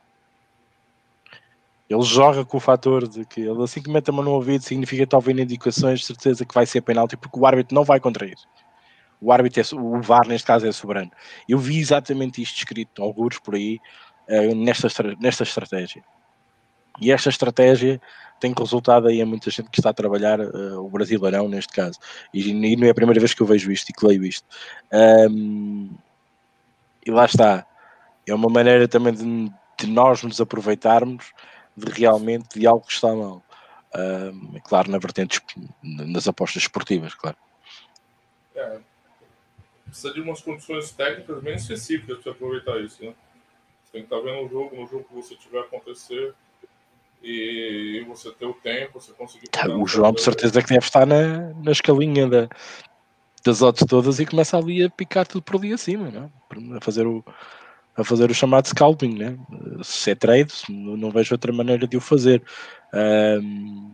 [1.89, 4.63] Ele joga com o fator de que ele assim que mete a mão no ouvido
[4.63, 7.83] significa que está ouvindo indicações de certeza que vai ser penalti porque o árbitro não
[7.83, 8.47] vai contra isso.
[9.21, 11.11] O árbitro, é, o VAR neste caso é soberano.
[11.49, 13.81] Eu vi exatamente isto escrito, alguns por aí,
[14.29, 16.05] uh, nesta, nesta estratégia.
[17.01, 18.01] E esta estratégia
[18.39, 21.99] tem resultado aí a muita gente que está a trabalhar uh, o Brasileirão, neste caso.
[22.33, 24.47] E, e, não é a primeira vez que eu vejo isto e que leio isto.
[24.93, 25.91] Um,
[27.05, 27.67] e lá está.
[28.27, 31.33] É uma maneira também de, de nós nos aproveitarmos
[31.79, 33.43] de realmente de algo que está mal.
[33.95, 35.41] Uh, claro, na vertente
[35.83, 37.37] nas apostas esportivas, claro.
[38.55, 38.81] É,
[39.87, 43.15] precisa de umas condições técnicas bem específicas para aproveitar isso, né?
[43.85, 46.35] Você tem que estar tá vendo o jogo, no jogo que você tiver acontecer
[47.23, 49.49] e você ter o tempo, você conseguir.
[49.49, 52.49] Tá, o João, de certeza, que deve estar na, na escalinha da,
[53.45, 56.25] das odds todas e começa ali a picar tudo por ali acima, não?
[56.25, 56.77] É?
[56.77, 57.25] a fazer o,
[57.99, 59.37] a fazer o chamado scalping, né?
[59.83, 62.43] Se é trade, não vejo outra maneira de o fazer.
[62.95, 63.93] Um,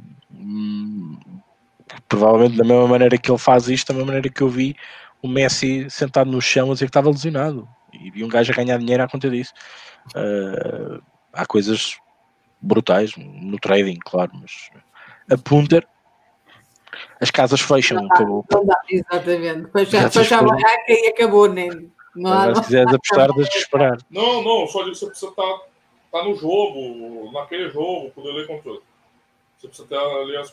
[2.06, 4.76] provavelmente da mesma maneira que ele faz isto, da mesma maneira que eu vi
[5.22, 8.54] o Messi sentado no chão a dizer que estava lesionado e vi um gajo a
[8.54, 9.54] ganhar dinheiro à conta disso.
[10.14, 11.96] Uh, há coisas
[12.60, 14.68] brutais no trading, claro, mas
[15.30, 15.86] a punter
[17.20, 17.96] as casas fecham.
[17.96, 18.44] Não acabou.
[18.52, 19.70] Não dá, exatamente.
[19.72, 21.90] Fecha, fecha a barraca e acabou, nem.
[22.14, 23.98] Não, se quiseres apostar, deixa de esperar.
[24.10, 25.60] Não, não, só digo que você precisa estar tá,
[26.12, 28.80] tá no jogo, naquele jogo, poder ler controle.
[29.58, 30.50] Você precisa ter ali as.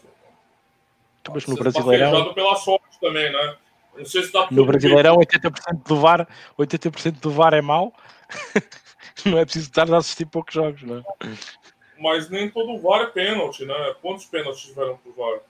[1.23, 2.33] Tu, mas no Brasileirão.
[2.33, 3.55] pela sorte também, né?
[3.95, 7.93] Não sei se dá No Brasileirão, 80% do VAR, 80% do VAR é mau.
[9.25, 11.03] não é preciso estar a assistir poucos jogos, não é?
[11.99, 13.95] Mas nem todo VAR é pênalti, né?
[14.01, 15.41] Quantos pênaltis tiveram pro VAR?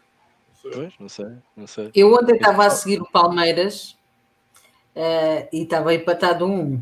[0.50, 0.72] Não sei.
[0.72, 1.92] Pois, não sei, não sei.
[1.96, 3.98] Eu ontem estava a seguir o Palmeiras
[4.96, 6.82] uh, e estava empatado um.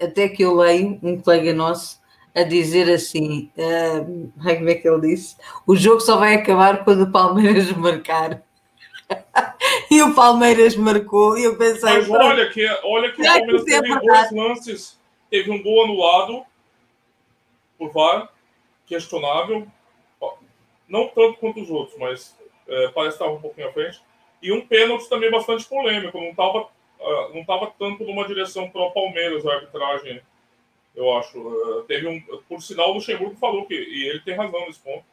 [0.00, 2.00] Até que eu leio um colega nosso
[2.34, 5.36] a dizer assim: uh, como é que ele disse?
[5.66, 8.42] O jogo só vai acabar quando o Palmeiras marcar.
[9.90, 11.38] e o Palmeiras marcou.
[11.38, 15.50] E eu pensei: Mas olha que, olha que o Palmeiras teve é dois lances, teve
[15.50, 16.44] um gol anulado
[17.78, 18.28] por VAR,
[18.86, 19.66] questionável.
[20.88, 22.36] Não tanto quanto os outros, mas
[22.68, 24.02] é, parece que estava um pouquinho à frente.
[24.42, 26.68] E um pênalti também bastante polêmico, não estava
[27.32, 30.20] não estava tanto numa direção para o Palmeiras a arbitragem,
[30.94, 31.38] eu acho.
[31.38, 35.04] Uh, teve um, por sinal, o Luxemburgo falou que, e ele tem razão nesse ponto.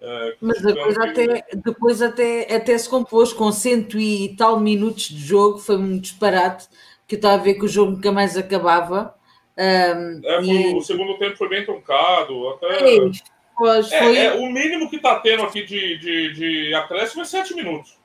[0.00, 1.04] Uh, Mas depois, que...
[1.04, 5.98] até, depois até, até se compôs com cento e tal minutos de jogo, foi um
[5.98, 6.68] disparate,
[7.06, 9.14] que estava a ver que o jogo nunca mais acabava.
[9.56, 10.74] Um, é, e...
[10.74, 12.48] O segundo tempo foi bem truncado.
[12.48, 12.96] Até...
[12.96, 13.10] É,
[13.56, 14.16] pois, é, foi...
[14.16, 17.96] é, o mínimo que está tendo aqui de, de, de acréscimo é sete minutos.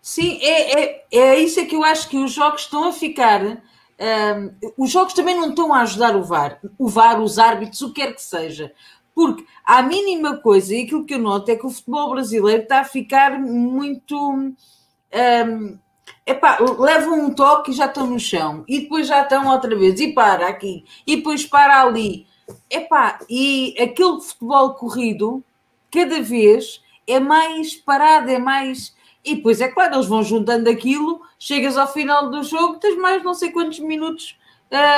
[0.00, 3.62] Sim, é, é, é isso é que eu acho que os jogos estão a ficar
[4.00, 7.92] Um, os jogos também não estão a ajudar o VAR, o VAR, os árbitros, o
[7.92, 8.72] que quer que seja.
[9.12, 12.80] Porque a mínima coisa, e aquilo que eu noto é que o futebol brasileiro está
[12.80, 14.16] a ficar muito.
[14.32, 15.78] Um,
[16.24, 19.98] epá, levam um toque e já estão no chão, e depois já estão outra vez,
[19.98, 22.26] e para aqui, e depois para ali.
[22.70, 25.42] Epá, e aquele futebol corrido,
[25.90, 28.96] cada vez é mais parado, é mais.
[29.28, 33.22] E depois, é claro, eles vão juntando aquilo, chegas ao final do jogo, tens mais
[33.22, 34.38] não sei quantos minutos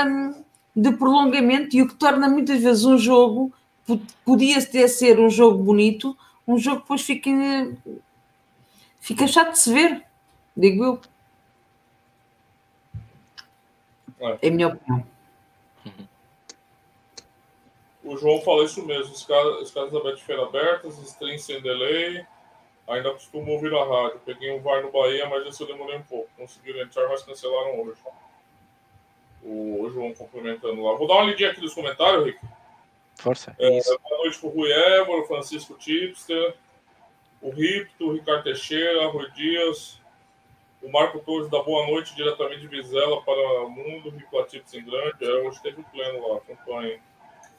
[0.06, 3.52] um, de prolongamento, e o que torna muitas vezes um jogo,
[4.24, 6.16] podia ter ser um jogo bonito,
[6.46, 7.30] um jogo que depois fica,
[9.00, 10.04] fica chato de se ver,
[10.56, 11.00] digo eu.
[14.20, 15.04] É, a minha opinião.
[18.04, 19.12] O João fala isso mesmo.
[19.12, 22.24] Os caras, os caras da Betfair abertas, stream sem delay.
[22.90, 24.20] Ainda costumo ouvir a rádio.
[24.24, 26.28] Peguei um VAR no Bahia, mas esse eu demorei um pouco.
[26.36, 28.00] Conseguiram entrar, mas cancelaram hoje.
[29.42, 30.94] O João complementando lá.
[30.96, 32.40] Vou dar uma lidinha aqui nos comentários, Rick.
[33.16, 33.54] Força.
[33.58, 36.54] É, boa noite pro Rui Évora, Francisco Tipster,
[37.40, 40.00] o Ripto, o Ricardo Teixeira, Rui Dias,
[40.82, 44.84] o Marco Torres da Boa Noite, diretamente de Vizela para o Mundo, Rico Tips em
[44.84, 45.24] Grande.
[45.24, 47.00] É, hoje teve o pleno lá, acompanhe.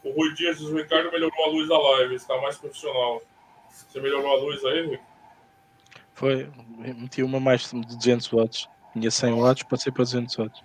[0.04, 3.22] O Rui Dias diz: o Ricardo melhorou a luz da live, está mais profissional.
[3.70, 5.11] Você melhorou a luz aí, Rico?
[6.22, 8.70] Foi, meti uma mais de 200 watts.
[8.94, 10.62] Tinha 100 watts, passei para 200 watts.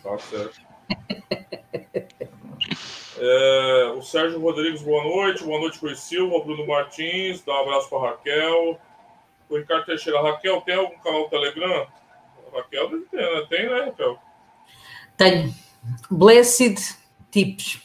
[0.00, 0.60] Tá certo.
[3.18, 5.42] é, o Sérgio Rodrigues, boa noite.
[5.42, 6.44] Boa noite, Rui Silva.
[6.44, 8.78] Bruno Martins, dá um abraço para Raquel.
[9.50, 11.88] O Ricardo Teixeira, Raquel, tem algum canal Telegram?
[12.54, 13.46] Raquel deve ter, né?
[13.50, 14.18] Tem, né, Raquel?
[15.16, 15.52] Tenho.
[16.12, 16.96] Blessed
[17.32, 17.82] Tips.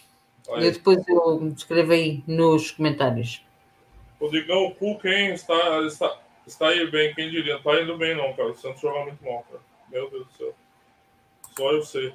[0.49, 3.43] Eu depois eu escrevo aí nos comentários.
[4.21, 5.34] Rodrigão, o Cook, hein?
[5.34, 6.15] Está, está,
[6.47, 7.53] está aí bem, quem diria?
[7.53, 8.49] Não está indo bem, não, cara.
[8.49, 9.62] O Santos joga muito mal, cara.
[9.89, 10.55] Meu Deus do céu.
[11.55, 12.13] Só eu sei.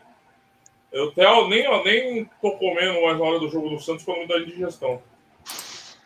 [0.91, 4.27] Eu até nem, nem tô comendo mais na hora do jogo do Santos quando me
[4.27, 5.03] dá indigestão.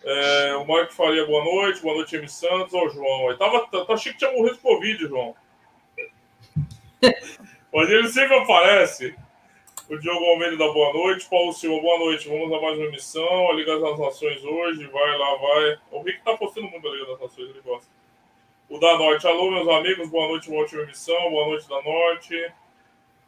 [0.04, 1.82] É, o Marco Faria, boa noite.
[1.82, 2.28] Boa noite, M.
[2.28, 2.72] Santos.
[2.74, 3.30] Ó, o João.
[3.30, 5.34] Eu tava, tá, achei que tinha morrido de Covid, João.
[7.72, 9.14] Mas ele sempre aparece.
[9.88, 11.28] O Diogo Almeida da boa noite.
[11.28, 12.28] Paulo Silva, boa noite.
[12.28, 13.50] Vamos a mais uma emissão.
[13.50, 14.86] A Liga das Nações hoje.
[14.86, 15.78] Vai lá, vai.
[15.90, 17.95] O Rick tá postando muito a Liga das Nações, ele gosta.
[18.68, 19.24] O da Norte.
[19.28, 20.10] Alô, meus amigos.
[20.10, 21.30] Boa noite, uma ótima emissão.
[21.30, 22.52] Boa noite da Norte.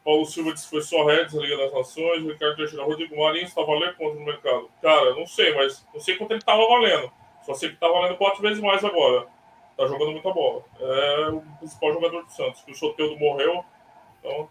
[0.05, 2.25] Paulo Silva disse que foi só Reds, Liga das Nações.
[2.25, 4.69] Ricardo Teixeira, Rodrigo Marinho está valendo quanto no mercado?
[4.83, 7.13] Cara, não sei, mas não sei quanto ele estava valendo.
[7.47, 9.29] Só sei que está valendo quatro vezes mais agora.
[9.71, 10.65] Está jogando muita bola.
[10.81, 12.63] É o principal jogador do Santos.
[12.63, 13.65] Que o Soteudo morreu.
[14.19, 14.49] Então,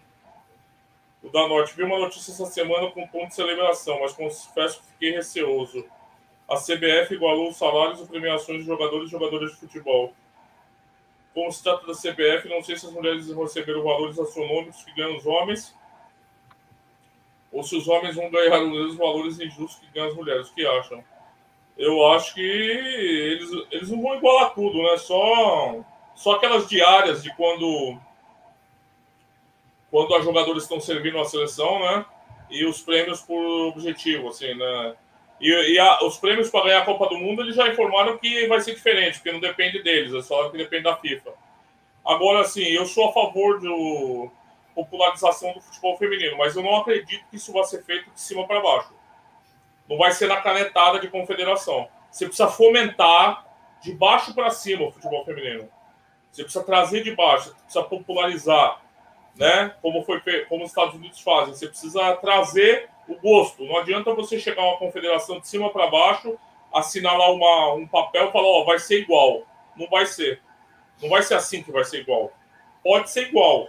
[1.21, 1.75] o da Norte.
[1.75, 5.83] Vi uma notícia essa semana com ponto de celebração, mas confesso que fiquei receoso.
[6.47, 10.13] A CBF igualou os salários e premiações de jogadores e jogadores de futebol.
[11.37, 15.15] Como se trata da CBF, não sei se as mulheres receberam valores astronômicos que ganham
[15.15, 15.71] os homens,
[17.51, 20.49] ou se os homens vão ganhar os mesmos valores injustos que ganham as mulheres.
[20.49, 21.03] O que acham?
[21.77, 24.97] Eu acho que eles, eles não vão igualar tudo, né?
[24.97, 27.99] Só, só aquelas diárias de quando
[29.91, 32.03] quando os jogadores estão servindo a seleção, né?
[32.49, 34.95] E os prêmios por objetivo, assim, né?
[35.39, 38.47] E, e a, os prêmios para ganhar a Copa do Mundo, eles já informaram que
[38.47, 41.31] vai ser diferente, porque não depende deles, é só que depende da FIFA.
[42.05, 44.31] Agora, assim, eu sou a favor da
[44.73, 48.47] popularização do futebol feminino, mas eu não acredito que isso vai ser feito de cima
[48.47, 48.93] para baixo.
[49.89, 51.87] Não vai ser na canetada de confederação.
[52.11, 53.45] Você precisa fomentar
[53.81, 55.69] de baixo para cima o futebol feminino.
[56.31, 58.81] Você precisa trazer de baixo, precisa popularizar
[59.37, 59.73] né?
[59.81, 61.53] Como foi como os Estados Unidos fazem.
[61.53, 63.65] Você precisa trazer o gosto.
[63.65, 66.37] Não adianta você chegar a uma confederação de cima para baixo,
[66.73, 69.43] assinar lá uma, um papel e falar, ó, vai ser igual.
[69.75, 70.41] Não vai ser.
[71.01, 72.31] Não vai ser assim que vai ser igual.
[72.83, 73.67] Pode ser igual,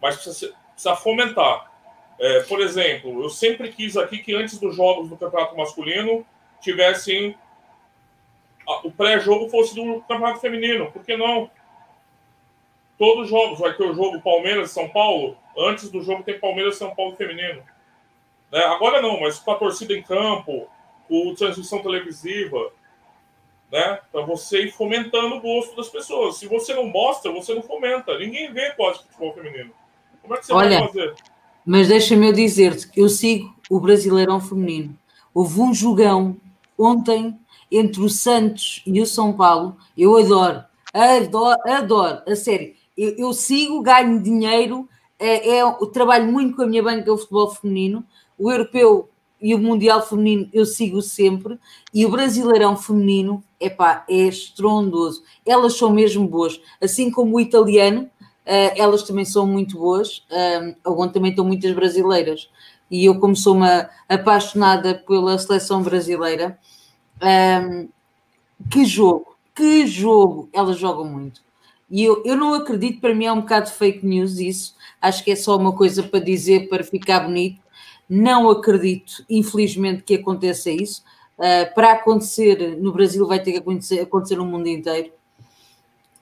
[0.00, 1.70] mas precisa, precisa fomentar.
[2.18, 6.26] É, por exemplo, eu sempre quis aqui que antes dos jogos do Campeonato Masculino
[6.60, 7.36] tivessem
[8.84, 10.90] o pré-jogo fosse do Campeonato Feminino.
[10.90, 11.50] Por que não?
[12.98, 13.60] todos os jogos.
[13.60, 15.38] Vai ter o jogo Palmeiras São Paulo.
[15.56, 17.62] Antes do jogo tem Palmeiras São Paulo feminino.
[18.50, 18.60] Né?
[18.64, 20.66] Agora não, mas com a torcida em campo,
[21.08, 22.70] com transmissão televisiva,
[23.70, 24.00] né?
[24.10, 26.36] Para você ir fomentando o gosto das pessoas.
[26.36, 28.18] Se você não mostra, você não fomenta.
[28.18, 29.72] Ninguém vê quase futebol feminino.
[30.22, 31.14] Como é que você Olha, vai fazer?
[31.64, 34.96] Mas deixa-me eu dizer-te que eu sigo o Brasileirão Feminino.
[35.34, 36.36] Houve um jogão
[36.78, 37.38] ontem
[37.70, 39.76] entre o Santos e o São Paulo.
[39.96, 46.30] Eu adoro, adoro, adoro, a sério eu, eu sigo, ganho dinheiro, é, é, eu trabalho
[46.30, 48.04] muito com a minha banca o futebol feminino,
[48.38, 49.08] o europeu
[49.40, 51.58] e o mundial feminino eu sigo sempre,
[51.94, 55.22] e o brasileirão feminino, epá, é estrondoso.
[55.46, 58.10] Elas são mesmo boas, assim como o italiano,
[58.44, 60.24] elas também são muito boas,
[60.84, 62.48] onde também estão muitas brasileiras.
[62.90, 66.58] E eu, como sou uma apaixonada pela seleção brasileira,
[68.70, 71.42] que jogo, que jogo, elas jogam muito.
[71.90, 75.30] E eu, eu não acredito, para mim é um bocado fake news isso, acho que
[75.30, 77.60] é só uma coisa para dizer, para ficar bonito.
[78.08, 81.02] Não acredito, infelizmente, que aconteça isso.
[81.38, 85.12] Uh, para acontecer no Brasil, vai ter que acontecer, acontecer no mundo inteiro.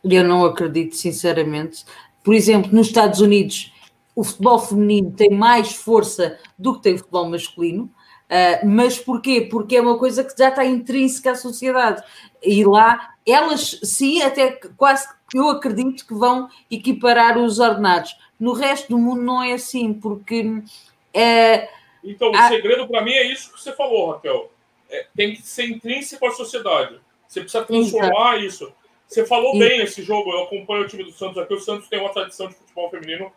[0.05, 1.85] Eu não acredito, sinceramente.
[2.22, 3.72] Por exemplo, nos Estados Unidos,
[4.14, 7.85] o futebol feminino tem mais força do que tem o futebol masculino.
[7.85, 9.42] Uh, mas porquê?
[9.42, 12.03] Porque é uma coisa que já está intrínseca à sociedade.
[12.42, 18.16] E lá, elas sim, até quase eu acredito que vão equiparar os ordenados.
[18.38, 20.62] No resto do mundo não é assim, porque.
[21.18, 21.68] É,
[22.05, 24.50] então, o segredo para mim é isso que você falou, Raquel.
[24.88, 27.00] É, tem que ser intrínseco à sociedade.
[27.26, 28.44] Você precisa transformar Exato.
[28.44, 28.72] isso.
[29.09, 29.70] Você falou Exato.
[29.70, 31.55] bem esse jogo, eu acompanho o time do Santos aqui.
[31.55, 33.33] O Santos tem uma tradição de futebol feminino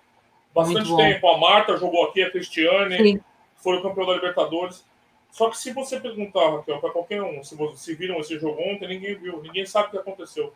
[0.54, 1.28] bastante tempo.
[1.28, 3.22] A Marta jogou aqui, a Cristiane, Sim.
[3.58, 4.86] foi o campeão da Libertadores.
[5.32, 8.88] Só que se você perguntar, Raquel, para qualquer um, se, se viram esse jogo ontem,
[8.88, 10.52] ninguém viu, ninguém sabe o que aconteceu.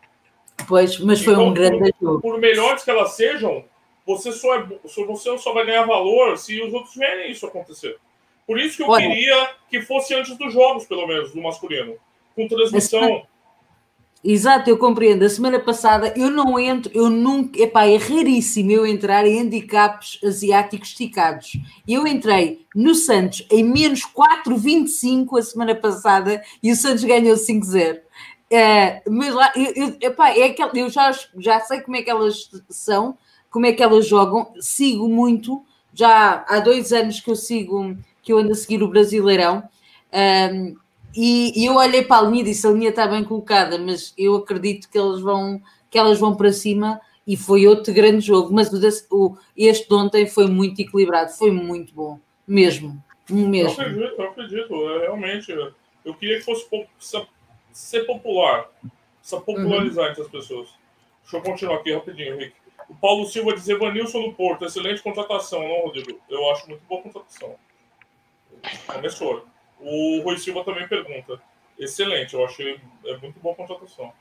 [0.68, 2.20] Pois, mas foi então, um grande por, jogo.
[2.20, 3.64] Por melhores que elas sejam,
[4.06, 4.66] você só, é,
[5.06, 7.96] você só vai ganhar valor se os outros verem isso acontecer.
[8.46, 11.94] Por isso que eu Olha, queria que fosse antes dos jogos, pelo menos, do masculino.
[12.34, 13.26] Com transmissão.
[14.22, 15.22] Exato, eu compreendo.
[15.22, 20.18] A semana passada eu não entro, eu nunca, epá, é raríssimo eu entrar em handicaps
[20.24, 21.52] asiáticos esticados.
[21.86, 28.00] Eu entrei no Santos em menos 4,25 a semana passada e o Santos ganhou 5-0.
[28.50, 32.10] É, mas lá, eu, eu, epá, é aquel, eu já, já sei como é que
[32.10, 33.18] elas são,
[33.54, 38.32] como é que elas jogam, sigo muito, já há dois anos que eu sigo, que
[38.32, 39.62] eu ando a seguir o Brasileirão,
[40.12, 40.74] um,
[41.14, 44.12] e, e, eu olhei para a linha e disse, a linha está bem colocada, mas
[44.18, 48.52] eu acredito que elas vão, que elas vão para cima, e foi outro grande jogo,
[48.52, 48.72] mas
[49.08, 53.80] o, este de ontem foi muito equilibrado, foi muito bom, mesmo, mesmo.
[53.80, 55.52] Eu acredito, eu acredito, é, realmente,
[56.04, 56.66] eu queria que fosse
[57.70, 58.68] ser popular,
[59.20, 60.10] precisa popularizar uhum.
[60.10, 60.68] entre as pessoas.
[61.22, 62.63] Deixa eu continuar aqui rapidinho, Henrique.
[62.94, 66.20] O Paulo Silva diz Evanilson no Porto, excelente contratação, não, Rodrigo?
[66.28, 67.56] Eu acho muito boa contratação.
[68.86, 69.44] Começou.
[69.80, 71.42] O Rui Silva também pergunta.
[71.76, 74.12] Excelente, eu achei é muito boa contratação.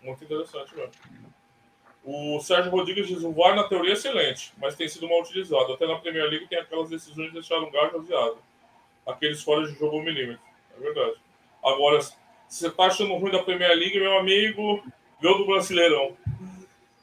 [0.00, 0.92] Muito interessante mesmo.
[2.02, 5.74] O Sérgio Rodrigues diz: o VAR na teoria é excelente, mas tem sido mal utilizado.
[5.74, 8.38] Até na Premier League tem aquelas decisões de deixar um gajo aziado.
[9.06, 10.42] Aqueles fora de jogo ao milímetro.
[10.76, 11.16] É verdade.
[11.62, 12.14] Agora, se
[12.48, 14.82] você tá achando ruim da Premier League, meu amigo,
[15.20, 16.16] vê do Brasileirão.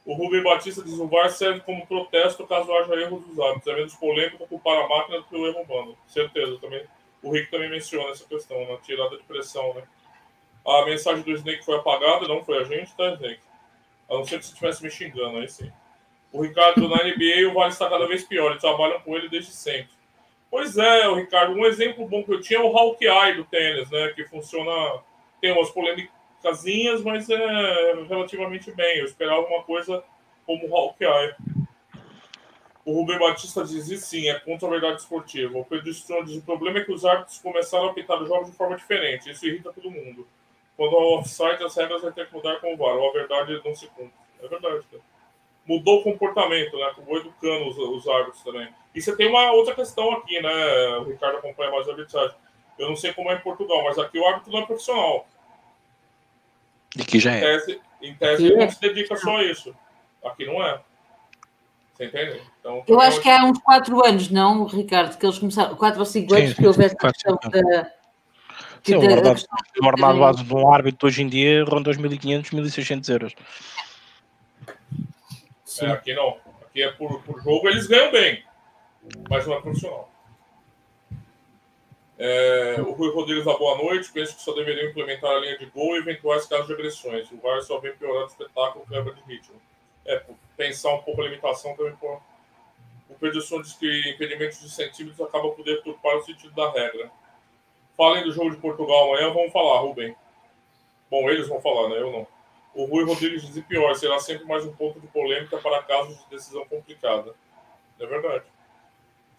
[0.05, 3.67] O Rubem Batista diz: o VAR serve como protesto caso haja erros dos árbitros.
[3.67, 5.97] É menos polêmico culpar a máquina do que o erro humano.
[6.07, 6.83] Certeza, também.
[7.21, 8.77] O Rick também menciona essa questão, na né?
[8.83, 9.83] tirada de pressão, né?
[10.65, 13.41] A mensagem do Snake foi apagada, não foi a gente, tá, Snake?
[14.09, 15.71] A não ser que você estivesse me xingando, aí sim.
[16.31, 18.49] O Ricardo, na NBA, o VAR está cada vez pior.
[18.49, 19.91] Eles trabalham com ele desde sempre.
[20.49, 21.53] Pois é, o Ricardo.
[21.53, 24.09] Um exemplo bom que eu tinha é o Hawkeye do tênis, né?
[24.15, 25.01] Que funciona.
[25.39, 28.99] Tem umas polêmicas casinhas, mas é relativamente bem.
[28.99, 30.03] Eu esperava uma coisa
[30.45, 31.35] como o Hawkeye.
[32.83, 35.57] O Rubem Batista diz e sim, é contra a verdade esportiva.
[35.57, 38.49] O Pedro Strong diz o problema é que os árbitros começaram a apitar os jogos
[38.49, 39.29] de forma diferente.
[39.29, 40.27] Isso irrita todo mundo.
[40.75, 42.95] Quando o offside, as regras vão ter que mudar com o VAR.
[42.95, 44.11] Ou a verdade não se cumpre.
[44.41, 45.03] É verdade, cara.
[45.63, 46.91] Mudou o comportamento, né?
[47.05, 48.67] Vou educando os, os árbitros também.
[48.95, 50.97] E você tem uma outra questão aqui, né?
[50.97, 52.35] O Ricardo acompanha mais a arbitragem.
[52.79, 55.27] Eu não sei como é em Portugal, mas aqui o árbitro não é profissional.
[56.97, 57.37] E que já é.
[57.37, 59.75] Em tese, em tese ele não se dedica só a isso.
[60.23, 60.81] Aqui não é.
[61.93, 62.41] Você entende?
[62.59, 66.05] Então, eu acho que há uns 4 anos, não, Ricardo, que eles começaram, 4 ou
[66.05, 67.91] 5 anos, que houve esta questão da.
[68.83, 69.41] Sim, o ordenado,
[69.79, 73.35] o ordenado base de um árbitro hoje em dia ronda 2.500, 1.600 euros.
[75.81, 76.37] É, aqui não.
[76.63, 78.43] Aqui é por, por jogo, eles ganham bem,
[79.29, 80.10] mas não é profissional.
[82.23, 84.11] É, o Rui Rodrigues da boa noite.
[84.11, 87.31] Penso que só deveriam implementar a linha de gol e eventuais casos de agressões.
[87.31, 89.59] O VAR só vem piorando o espetáculo quebra de ritmo.
[90.05, 90.23] É,
[90.55, 91.95] pensar um pouco a limitação também.
[91.95, 92.21] Por...
[93.09, 97.09] O Pedro diz que impedimentos de centímetros acaba por deturpar o sentido da regra.
[97.97, 100.15] Falem do jogo de Portugal amanhã, vamos falar, Rubem.
[101.09, 101.97] Bom, eles vão falar, né?
[101.97, 102.27] Eu não.
[102.75, 106.29] O Rui Rodrigues diz pior, será sempre mais um ponto de polêmica para casos de
[106.29, 107.33] decisão complicada.
[107.99, 108.45] É verdade.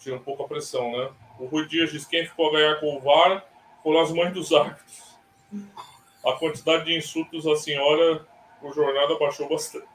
[0.03, 1.11] Tira um pouco a pressão, né?
[1.39, 3.47] O Rui Dias diz quem ficou a ganhar com o VAR
[3.83, 5.17] foram as mães dos árbitros.
[6.25, 8.27] A quantidade de insultos à senhora
[8.61, 9.87] por jornada baixou bastante.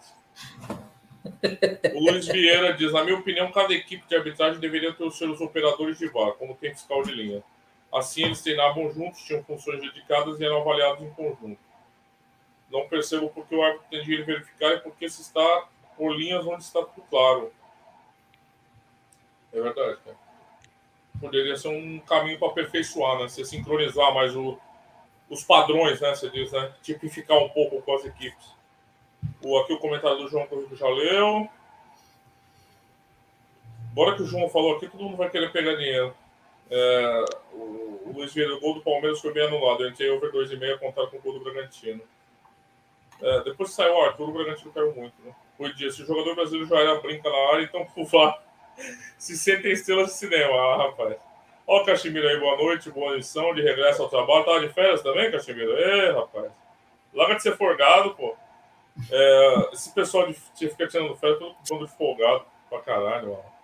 [1.93, 5.41] O Luiz Vieira diz: Na minha opinião, cada equipe de arbitragem deveria ter os seus
[5.41, 7.43] operadores de VAR, como tem fiscal de linha.
[7.93, 11.59] Assim, eles treinavam juntos, tinham funções dedicadas e eram avaliados em conjunto.
[12.69, 16.15] Não percebo por que o árbitro tem de verificar e por que se está por
[16.15, 17.51] linhas onde está tudo claro.
[19.57, 20.17] É verdade, cara.
[21.19, 23.27] Poderia ser um caminho para aperfeiçoar, né?
[23.27, 24.59] Você sincronizar mais o,
[25.27, 26.13] os padrões, né?
[26.13, 26.71] Você diz, né?
[26.83, 28.55] Tipificar um pouco com as equipes.
[29.41, 31.49] O, aqui o comentário do João Corrido já leu.
[33.93, 36.15] Bora que o João falou aqui, todo mundo vai querer pegar dinheiro.
[36.69, 39.83] É, o, o Luiz Vieira, o gol do Palmeiras foi bem anulado.
[39.83, 42.03] Eu entrei over 2,5 contar com o gol do Bragantino.
[43.19, 45.15] É, depois que saiu o Arthur, o Bragantino caiu muito.
[45.23, 45.33] Né?
[45.57, 48.05] O dia, se o jogador brasileiro já era brinca na área, então o
[49.17, 50.53] se sentem estrelas de cinema.
[50.53, 51.15] Ah, rapaz.
[51.65, 54.45] Ó, o Caximiro aí, boa noite, boa lição, de regresso ao trabalho.
[54.45, 55.77] Tava de férias também, Caximiro?
[55.77, 56.51] É, rapaz.
[57.13, 58.35] Larga de ser folgado, pô.
[59.11, 63.57] É, esse pessoal de, de ficar tirando férias, todo mundo folgado pra caralho, mano.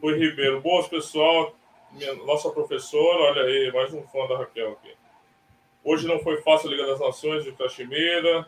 [0.00, 1.54] Rui Ribeiro, boas pessoal.
[1.92, 4.94] Minha, nossa professora, olha aí, mais um fã da Raquel aqui.
[5.84, 8.46] Hoje não foi fácil a Liga das Nações de Caximira.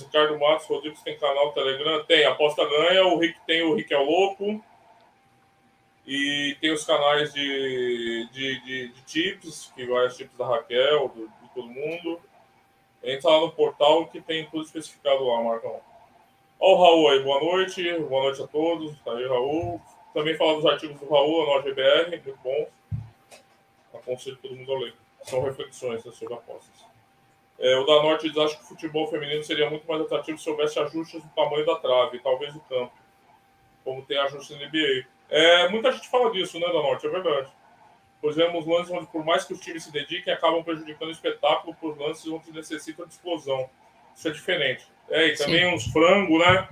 [0.00, 2.04] Ricardo Matos Rodrigues tem canal Telegram?
[2.04, 3.04] Tem, aposta ganha.
[3.06, 4.62] O Rick tem o Rick é Louco.
[6.06, 11.28] E tem os canais de, de, de, de tips, que os tips da Raquel, do,
[11.28, 12.20] de todo mundo.
[13.02, 15.80] Entra lá no portal que tem tudo especificado lá, Marcão.
[16.58, 17.98] Olha o Raul aí, boa noite.
[18.00, 18.98] Boa noite a todos.
[19.00, 19.80] Tá aí, Raul.
[20.12, 22.68] Também fala dos artigos do Raul no GBR, muito bom.
[23.94, 24.94] Aconselho todo mundo a ler.
[25.22, 26.89] São reflexões né, sobre apostas.
[27.60, 30.48] É, o da Norte diz acho que o futebol feminino seria muito mais atrativo se
[30.48, 32.92] houvesse ajustes no tamanho da trave, talvez do campo,
[33.84, 35.06] como tem ajustes na NBA.
[35.28, 37.48] É, muita gente fala disso, né, da Norte, é verdade.
[38.20, 41.74] Pois vemos lances onde, por mais que os times se dediquem, acabam prejudicando o espetáculo
[41.74, 43.68] por lances onde necessitam de explosão.
[44.14, 44.86] Isso é diferente.
[45.10, 45.74] É, e também Sim.
[45.74, 46.68] uns frangos, né?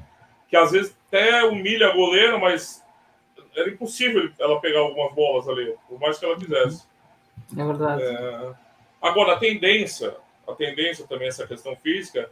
[0.48, 2.84] Que às vezes até humilha a goleira, mas
[3.54, 6.86] era impossível ela pegar algumas bolas ali, por mais que ela quisesse.
[7.56, 8.02] É verdade.
[8.02, 8.54] É...
[9.00, 10.16] Agora, a tendência,
[10.48, 12.30] a tendência também, essa questão física,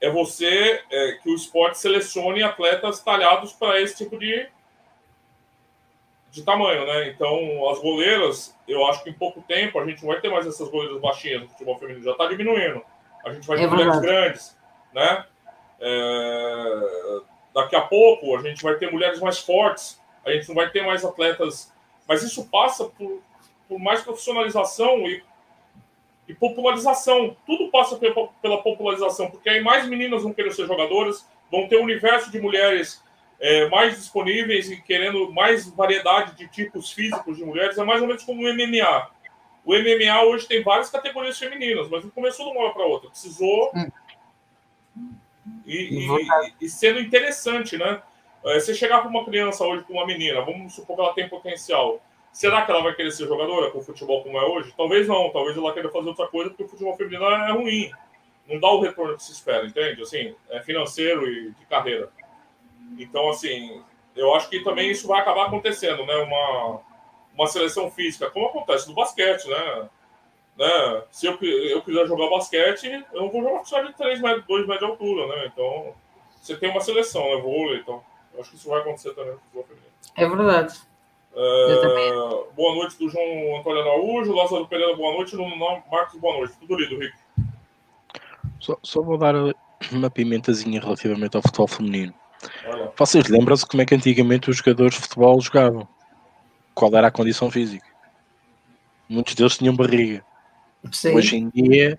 [0.00, 4.48] é você é, que o esporte selecione atletas talhados para esse tipo de,
[6.30, 7.08] de tamanho, né?
[7.08, 10.46] Então, as goleiras, eu acho que em pouco tempo a gente não vai ter mais
[10.46, 12.82] essas goleiras baixinhas no futebol feminino, já está diminuindo.
[13.24, 14.56] A gente vai ter é mulheres grandes,
[14.94, 15.24] né?
[15.80, 17.20] É...
[17.54, 20.82] Daqui a pouco a gente vai ter mulheres mais fortes, a gente não vai ter
[20.82, 21.72] mais atletas.
[22.06, 23.20] Mas isso passa por,
[23.68, 25.22] por mais profissionalização e,
[26.30, 27.36] e popularização.
[27.44, 31.82] Tudo passa pela, popularização, porque aí mais meninas vão querer ser jogadoras, vão ter um
[31.82, 33.02] universo de mulheres
[33.40, 37.76] é, mais disponíveis e querendo mais variedade de tipos físicos de mulheres.
[37.76, 39.10] É mais ou menos como o MMA.
[39.64, 43.10] O MMA hoje tem várias categorias femininas, mas não começou de uma hora para outra.
[43.10, 43.72] Precisou.
[43.74, 43.90] Hum.
[45.66, 48.00] E, e, e, sendo interessante, né?
[48.44, 51.28] É, você chegar para uma criança hoje, para uma menina, vamos supor que ela tem
[51.28, 52.00] potencial.
[52.32, 54.72] Será que ela vai querer ser jogadora com o futebol como é hoje?
[54.76, 55.30] Talvez não.
[55.30, 57.90] Talvez ela queira fazer outra coisa porque o futebol feminino é ruim.
[58.48, 60.02] Não dá o retorno que se espera, entende?
[60.02, 62.10] Assim, é financeiro e de carreira.
[62.98, 63.82] Então, assim,
[64.16, 66.16] eu acho que também isso vai acabar acontecendo, né?
[66.16, 66.80] Uma,
[67.34, 69.88] uma seleção física, como acontece no basquete, né?
[70.56, 71.02] né?
[71.10, 74.66] Se eu, eu quiser jogar basquete, eu não vou jogar só de 3 metros, 2
[74.66, 75.46] metros de altura, né?
[75.52, 75.94] Então,
[76.40, 77.40] você tem uma seleção, né?
[77.40, 78.02] Vôlei, então.
[78.32, 79.90] Eu acho que isso vai acontecer também no futebol feminino.
[80.16, 80.89] É verdade.
[81.32, 86.54] É, boa noite do João Antônio Araújo, Lázaro Pereira, boa noite, Nuno Marcos, boa noite.
[86.58, 87.16] Tudo lido, Rico.
[88.58, 89.34] Só, só, vou dar
[89.92, 92.12] uma pimentazinha relativamente ao futebol feminino.
[92.66, 92.92] Olha.
[92.96, 95.88] Vocês lembram-se como é que antigamente os jogadores de futebol jogavam?
[96.74, 97.86] Qual era a condição física?
[99.08, 100.24] Muitos deles tinham barriga.
[100.92, 101.14] Sim.
[101.14, 101.98] Hoje em dia,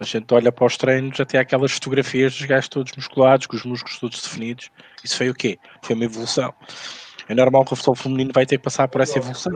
[0.00, 3.64] a gente olha para os treinos, até aquelas fotografias dos gajos todos musculados, com os
[3.64, 4.70] músculos todos definidos.
[5.04, 5.58] Isso foi o quê?
[5.82, 6.54] Foi uma evolução
[7.28, 9.52] é normal que o futebol feminino vai ter que passar por essa evolução.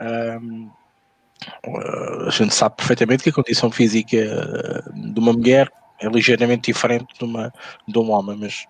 [0.00, 0.70] Um,
[2.26, 4.16] a gente sabe perfeitamente que a condição física
[4.94, 5.70] de uma mulher
[6.00, 7.52] é ligeiramente diferente de, uma,
[7.86, 8.66] de um homem, mas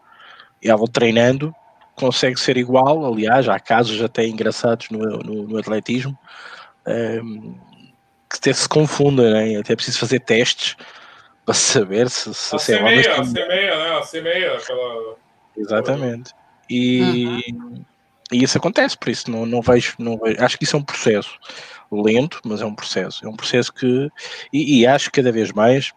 [0.63, 1.55] ela treinando
[1.95, 3.05] consegue ser igual.
[3.13, 6.17] Aliás, há casos até engraçados no, no, no atletismo
[6.87, 7.55] um,
[8.31, 9.59] que até se confundem, né?
[9.59, 10.77] até é preciso fazer testes
[11.45, 12.99] para saber se, se a é homem.
[13.01, 13.99] A semeia, né?
[13.99, 15.17] A semeia, aquela.
[15.57, 16.33] Exatamente.
[16.71, 17.43] E.
[17.51, 17.85] Uhum
[18.33, 20.43] e isso acontece, por isso não, não, vejo, não vejo.
[20.43, 21.39] Acho que isso é um processo
[21.91, 23.25] lento, mas é um processo.
[23.25, 24.11] É um processo que.
[24.53, 25.93] E, e acho que cada vez mais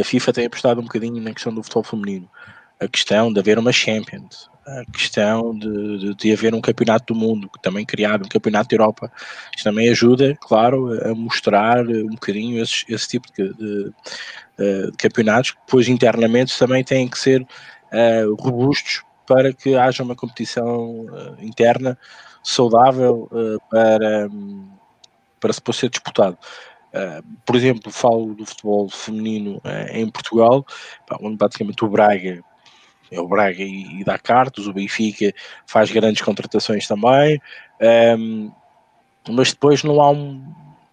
[0.00, 2.28] a FIFA tem apostado um bocadinho na questão do futebol feminino.
[2.78, 7.18] A questão de haver uma Champions, a questão de, de, de, haver um campeonato do
[7.18, 9.10] mundo, também criado, um campeonato da Europa.
[9.56, 13.92] Isto também ajuda, claro, a mostrar um bocadinho esse, esse tipo de, de,
[14.58, 20.14] de campeonatos que depois internamente também têm que ser uh, robustos para que haja uma
[20.14, 21.98] competição uh, interna
[22.42, 24.68] saudável uh, para, um,
[25.40, 26.38] para se poder ser disputado.
[26.94, 29.60] Uh, por exemplo, falo do futebol feminino
[29.90, 30.64] em Portugal,
[31.20, 32.42] onde praticamente o Braga
[33.10, 35.32] é o Braga e, e dá cartas, o Benfica
[35.66, 37.40] faz grandes contratações também,
[38.18, 38.50] um,
[39.28, 40.42] mas depois não há um,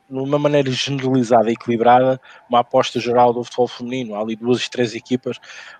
[0.09, 4.15] numa maneira generalizada e equilibrada, uma aposta geral do futebol feminino.
[4.15, 5.37] Há ali duas, três equipas,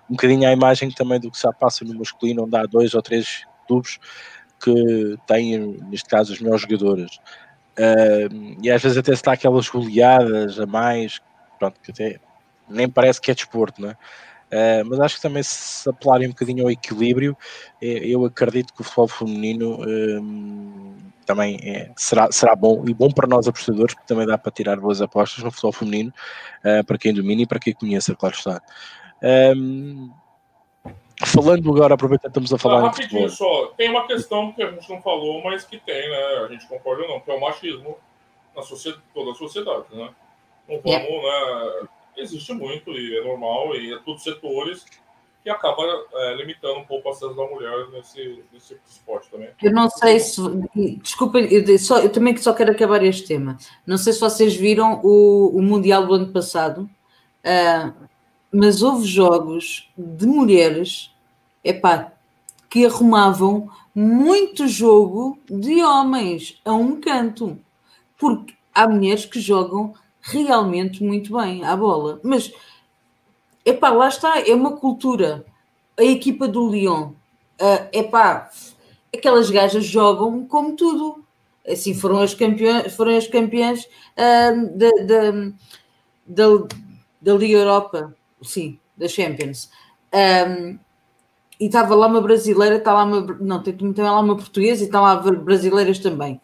[0.08, 3.02] um bocadinho à imagem também do que se passa no masculino, onde há dois ou
[3.02, 3.98] três clubes
[4.62, 7.18] que têm, neste caso, as melhores jogadoras.
[7.78, 11.20] Uh, e às vezes até se dá aquelas goleadas a mais,
[11.58, 12.20] pronto, que até
[12.68, 13.90] nem parece que é desporto, não?
[13.90, 17.36] Uh, mas acho que também se apelarem um bocadinho ao equilíbrio,
[17.82, 19.78] eh, eu acredito que o futebol feminino
[21.24, 24.76] também é, será, será bom e bom para nós apostadores, porque também dá para tirar
[24.78, 26.12] boas apostas no futebol feminino,
[26.64, 28.62] uh, para quem domina e para quem conheça, claro está.
[29.56, 30.10] Um,
[31.24, 32.80] falando agora, aproveitando que estamos a falar.
[32.80, 36.44] Ah, rapidinho só, tem uma questão que a gente não falou, mas que tem, né?
[36.44, 37.96] A gente concorda ou não, que é o machismo
[38.54, 40.10] na sociedade, toda a sociedade, né?
[40.68, 41.82] Não vamos, yeah.
[41.82, 41.88] né?
[42.16, 44.84] Existe muito e é normal, e é todos setores
[45.44, 45.82] que acaba
[46.14, 49.50] é, limitando um pouco o acesso da mulher nesse, nesse esporte também.
[49.62, 50.40] Eu não sei se.
[51.02, 53.58] Desculpa, eu, só, eu também só quero acabar este tema.
[53.86, 56.88] Não sei se vocês viram o, o Mundial do ano passado,
[57.44, 57.92] uh,
[58.50, 61.14] mas houve jogos de mulheres
[61.62, 62.12] epá,
[62.70, 67.58] que arrumavam muito jogo de homens a um canto.
[68.16, 69.92] Porque há mulheres que jogam
[70.22, 72.18] realmente muito bem à bola.
[72.24, 72.50] Mas
[73.64, 75.44] Epá, lá está, é uma cultura.
[75.98, 77.12] A equipa do Lyon,
[77.60, 78.50] uh, epá,
[79.14, 81.24] aquelas gajas jogam como tudo.
[81.66, 85.52] Assim, foram as campeãs, foram as campeãs uh, da, da,
[86.26, 86.66] da,
[87.22, 89.70] da Liga Europa, sim, da Champions.
[90.12, 90.78] Um,
[91.58, 94.86] e estava lá uma brasileira, está lá uma, não, tem também lá uma portuguesa e
[94.86, 96.40] estão lá brasileiras também.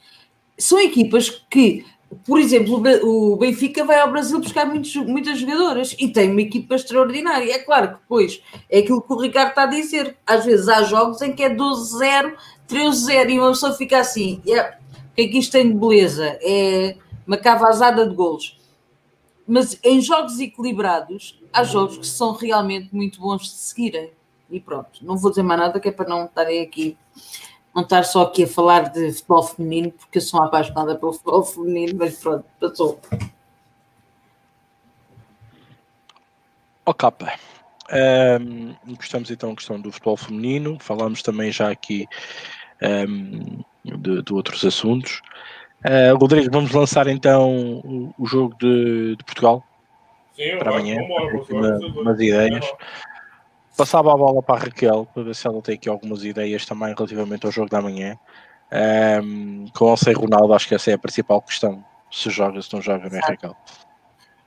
[0.56, 1.84] São equipas que
[2.24, 6.74] por exemplo, o Benfica vai ao Brasil buscar muitos, muitas jogadoras e tem uma equipa
[6.74, 7.52] extraordinária.
[7.52, 10.16] É claro que depois é aquilo que o Ricardo está a dizer.
[10.26, 12.34] Às vezes há jogos em que é 12-0,
[12.68, 14.76] 13-0 e uma pessoa fica assim: yeah,
[15.12, 16.36] o que é que isto tem de beleza?
[16.42, 18.58] É uma cavazada de golos.
[19.46, 24.10] Mas em jogos equilibrados, há jogos que são realmente muito bons de seguirem.
[24.50, 26.98] E pronto, não vou dizer mais nada que é para não estarem aqui
[27.74, 31.44] não estar só aqui a falar de futebol feminino, porque eu sou apaixonada pelo futebol
[31.44, 33.00] feminino, mas pronto, passou.
[36.84, 37.32] Oh, capa.
[37.92, 42.06] Um, gostamos então da questão do futebol feminino, falamos também já aqui
[42.82, 45.20] um, de, de, outros assuntos.
[45.84, 49.64] Uh, Rodrigo, vamos lançar então o, o jogo de, de, Portugal
[50.34, 50.96] Sim, para amanhã.
[51.08, 52.66] Vamos, vamos, umas ideias.
[53.80, 56.94] Passava a bola para a Raquel para ver se ela tem aqui algumas ideias também
[56.94, 58.14] relativamente ao jogo da manhã.
[58.70, 61.82] Um, com o sem Ronaldo, acho que essa é a principal questão.
[62.10, 63.56] Se joga, se não joga, não é Raquel?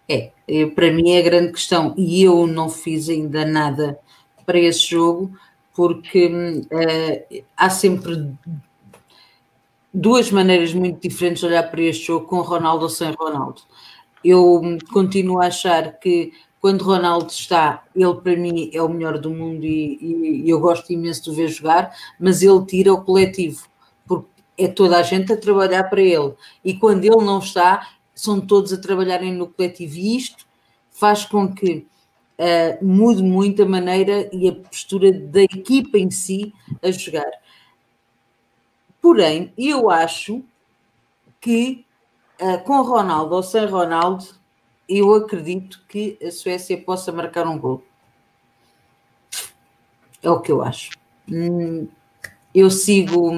[0.07, 0.31] É,
[0.75, 1.95] para mim é a grande questão.
[1.97, 3.97] E eu não fiz ainda nada
[4.45, 5.36] para esse jogo,
[5.75, 8.36] porque uh, há sempre
[9.91, 13.63] duas maneiras muito diferentes de olhar para este jogo, com Ronaldo ou sem Ronaldo.
[14.23, 14.61] Eu
[14.91, 16.31] continuo a achar que
[16.64, 20.61] quando Ronaldo está, ele para mim é o melhor do mundo e, e, e, eu
[20.61, 23.68] gosto imenso de ver jogar, mas ele tira o coletivo,
[24.07, 26.34] porque é toda a gente a trabalhar para ele.
[26.64, 29.93] E quando ele não está, são todos a trabalharem no coletivo.
[29.97, 30.47] E isto
[30.89, 31.86] faz com que
[32.39, 37.30] uh, mude muito a maneira e a postura da equipa em si a jogar.
[39.01, 40.41] Porém, eu acho
[41.41, 41.86] que
[42.39, 44.41] uh, com Ronaldo ou sem Ronaldo,
[44.88, 47.84] eu acredito que a Suécia possa marcar um gol.
[50.21, 50.91] É o que eu acho.
[51.29, 51.88] Hum,
[52.53, 53.31] eu sigo,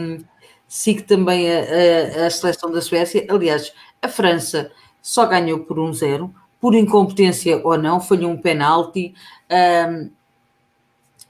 [0.68, 3.26] sigo também a, a, a seleção da Suécia.
[3.30, 4.72] Aliás, a França
[5.02, 9.14] só ganhou por um zero, por incompetência ou não, falhou um penalti.
[9.50, 10.10] Um,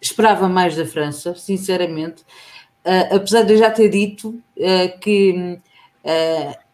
[0.02, 2.24] esperava mais da França, sinceramente.
[2.86, 5.60] Uh, apesar de eu já ter dito uh, que
[6.04, 6.65] uh,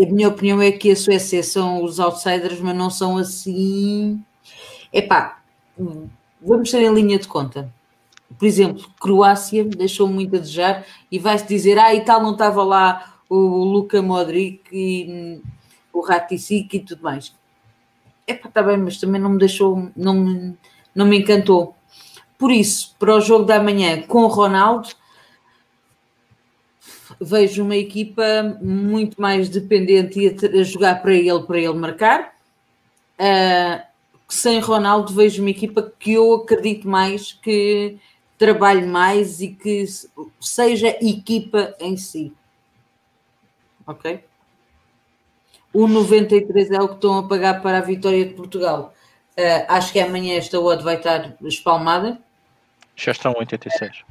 [0.00, 4.22] a minha opinião é que a Suécia são os outsiders, mas não são assim.
[4.92, 5.42] Epá,
[6.40, 7.72] vamos ter em linha de conta.
[8.38, 12.62] Por exemplo, Croácia deixou muito a desejar e vai-se dizer, ah, e tal, não estava
[12.64, 15.40] lá o Luka Modric e
[15.92, 17.34] o Ratic e tudo mais.
[18.26, 20.56] Epá, está bem, mas também não me deixou, não me,
[20.94, 21.74] não me encantou.
[22.38, 24.88] Por isso, para o jogo da manhã com o Ronaldo,
[27.24, 32.34] vejo uma equipa muito mais dependente e a, jogar para ele, para ele marcar.
[33.18, 33.82] Uh,
[34.28, 37.98] sem Ronaldo, vejo uma equipa que eu acredito mais, que
[38.38, 39.84] trabalhe mais e que
[40.40, 42.32] seja equipa em si.
[43.86, 44.24] Ok?
[45.72, 48.92] O 93 é o que estão a pagar para a vitória de Portugal.
[49.38, 52.18] Uh, acho que amanhã esta odd vai estar espalmada.
[52.96, 54.04] Já estão 86.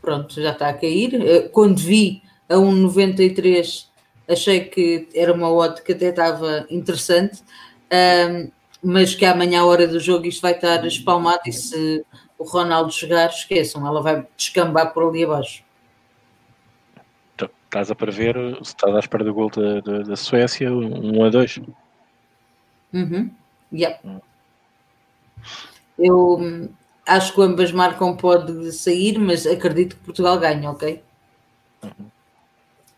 [0.00, 1.14] Pronto, já está a cair.
[1.14, 3.86] Uh, quando vi a 1,93
[4.28, 8.50] achei que era uma odd que até estava interessante, uh,
[8.82, 12.04] mas que amanhã, à hora do jogo, isto vai estar espalmado e se
[12.38, 15.64] o Ronaldo jogar, esqueçam, ela vai descambar por ali abaixo.
[17.34, 21.18] Então, estás a prever, se estás à espera do gol da, da, da Suécia, 1
[21.18, 21.60] um a 2.
[22.92, 23.30] Uhum.
[23.72, 24.00] Yep.
[24.06, 24.20] Hum.
[25.98, 26.68] Eu hum,
[27.06, 31.02] acho que ambas marcam pode sair, mas acredito que Portugal ganha, ok?
[31.82, 32.15] Uhum.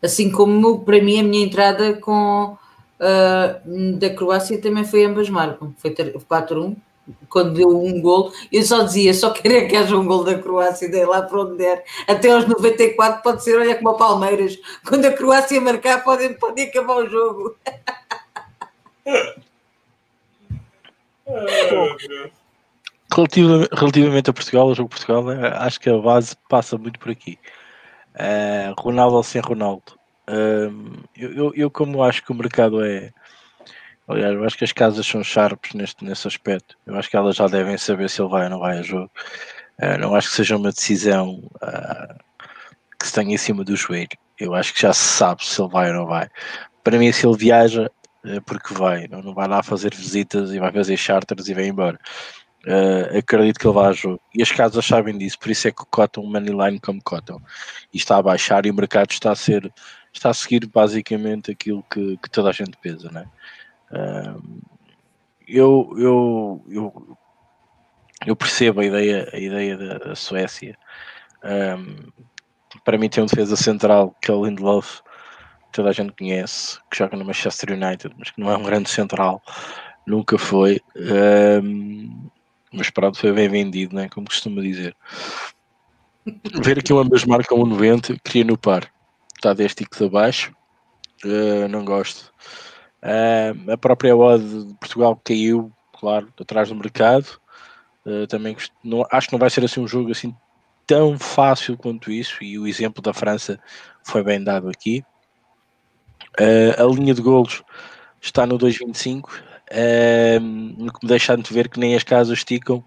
[0.01, 2.57] Assim como para mim a minha entrada com
[2.99, 6.75] uh, da Croácia também foi ambas marcam, foi 4-1
[7.27, 10.89] quando deu um gol, eu só dizia, só queria que haja um gol da Croácia
[10.89, 11.83] dei lá para onde der.
[12.07, 16.61] Até aos 94 pode ser, olha como a Palmeiras, quando a Croácia marcar pode, pode
[16.61, 17.55] acabar o jogo.
[23.71, 27.37] Relativamente, a Portugal, o jogo Portugal, né, acho que a base passa muito por aqui.
[28.15, 29.97] Uh, Ronaldo ou sem Ronaldo.
[31.15, 33.11] Eu, eu, eu, como acho que o mercado é,
[34.09, 36.75] Aliás, eu acho que as casas são sharps neste, nesse aspecto.
[36.83, 39.11] Eu acho que elas já devem saber se ele vai ou não vai a jogo.
[39.79, 42.15] Uh, não acho que seja uma decisão uh,
[42.99, 44.09] que se tenha em cima do joelho.
[44.39, 46.27] Eu acho que já se sabe se ele vai ou não vai.
[46.83, 47.87] Para mim, se ele viaja,
[48.25, 49.07] é porque vai.
[49.07, 51.99] Não, não vai lá fazer visitas e vai fazer charters e vai embora.
[52.65, 54.19] Uh, acredito que ele vá a jogo.
[54.35, 57.41] E as casas sabem disso, por isso é que cotam o moneyline como cotam.
[57.93, 59.71] E está a baixar e o mercado está a ser
[60.13, 63.27] está a seguir basicamente aquilo que, que toda a gente pensa, não é?
[65.47, 67.17] eu, eu, eu,
[68.25, 70.77] eu, percebo a ideia, a ideia da, da Suécia.
[71.43, 72.11] Um,
[72.83, 75.01] para mim tem um defesa central que é o Lindelof,
[75.71, 78.89] toda a gente conhece, que joga no Manchester United, mas que não é um grande
[78.89, 79.41] central,
[80.05, 80.79] nunca foi.
[80.95, 82.29] Um,
[82.71, 84.09] mas pronto, foi bem vendido, né?
[84.09, 84.95] como costuma dizer.
[86.63, 88.91] Ver aqui uma ambas marcam 1,90, queria no par.
[89.35, 90.53] Está 10 ticos abaixo,
[91.25, 92.33] uh, não gosto.
[93.01, 97.39] Uh, a própria odd de Portugal caiu, claro, atrás do mercado.
[98.05, 100.35] Uh, também não, acho que não vai ser assim um jogo assim
[100.85, 103.59] tão fácil quanto isso, e o exemplo da França
[104.03, 105.03] foi bem dado aqui.
[106.77, 107.61] A linha de golos
[108.19, 109.29] está no 2,25,
[109.71, 112.83] uh, que me deixa de ver que nem as casas esticam,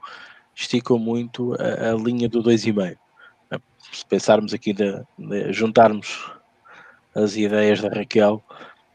[0.55, 2.97] esticam muito a, a linha do 2,5.
[3.93, 6.30] Se pensarmos aqui, de, de juntarmos
[7.14, 8.43] as ideias da Raquel,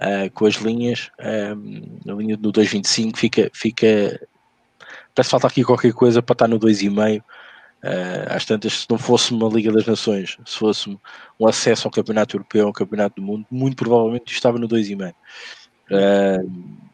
[0.01, 4.27] uh, com as linhas, uh, a linha do 2.25 fica, fica
[5.13, 7.23] parece falta aqui qualquer coisa para estar no 2,5 uh,
[8.29, 10.97] às tantas, se não fosse uma Liga das Nações, se fosse
[11.39, 15.13] um acesso ao Campeonato Europeu, ao Campeonato do Mundo, muito provavelmente estava no 2,5
[15.91, 16.86] uh,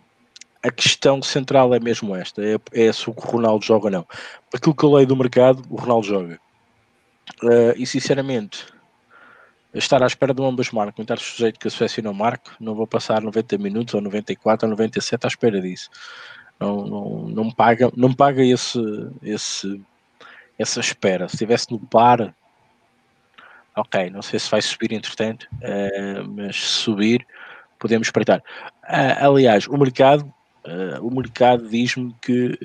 [0.63, 4.07] a questão central é mesmo esta, é, é, se o Ronaldo joga ou não.
[4.53, 6.39] Aquilo que eu leio do mercado, o Ronaldo joga.
[7.43, 8.65] Uh, e sinceramente,
[9.73, 12.75] estar à espera de um ambas marcam, estar sujeito que a Suécia não marque, não
[12.75, 15.89] vou passar 90 minutos ou 94 ou 97 à espera disso.
[16.57, 18.79] Não, não, não paga, não paga esse,
[19.21, 19.81] esse,
[20.57, 21.27] essa espera.
[21.27, 22.33] Se estivesse no par,
[23.75, 27.25] ok, não sei se vai subir entretanto, uh, mas subir,
[27.79, 28.39] podemos espreitar.
[28.83, 30.31] Uh, aliás, o mercado,
[30.65, 32.57] uh, o mercado diz-me que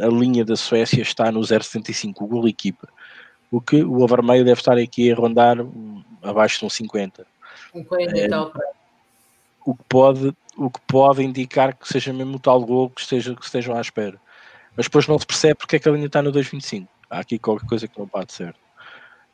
[0.00, 2.88] a linha da Suécia está no 0,75, o gol equipa.
[3.50, 5.58] O que o overmeio deve estar aqui a rondar
[6.22, 7.26] abaixo de um 50.
[7.74, 8.52] Um 40 é, e tal.
[9.64, 13.34] O que, pode, o que pode indicar que seja mesmo o tal gol que, esteja,
[13.34, 14.18] que estejam à espera.
[14.76, 16.88] Mas depois não se percebe porque é que a linha está no 2.25.
[17.10, 18.54] Há aqui qualquer coisa que não pode ser.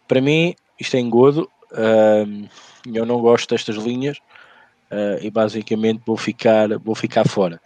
[0.06, 1.48] Para mim, isto é engodo.
[1.70, 2.48] Uh,
[2.92, 4.18] eu não gosto destas linhas
[4.90, 7.60] uh, e basicamente vou ficar, vou ficar fora.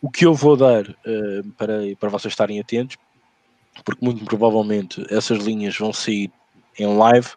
[0.00, 2.96] O que eu vou dar uh, para, para vocês estarem atentos,
[3.84, 6.30] porque muito provavelmente essas linhas vão sair
[6.78, 7.28] em live,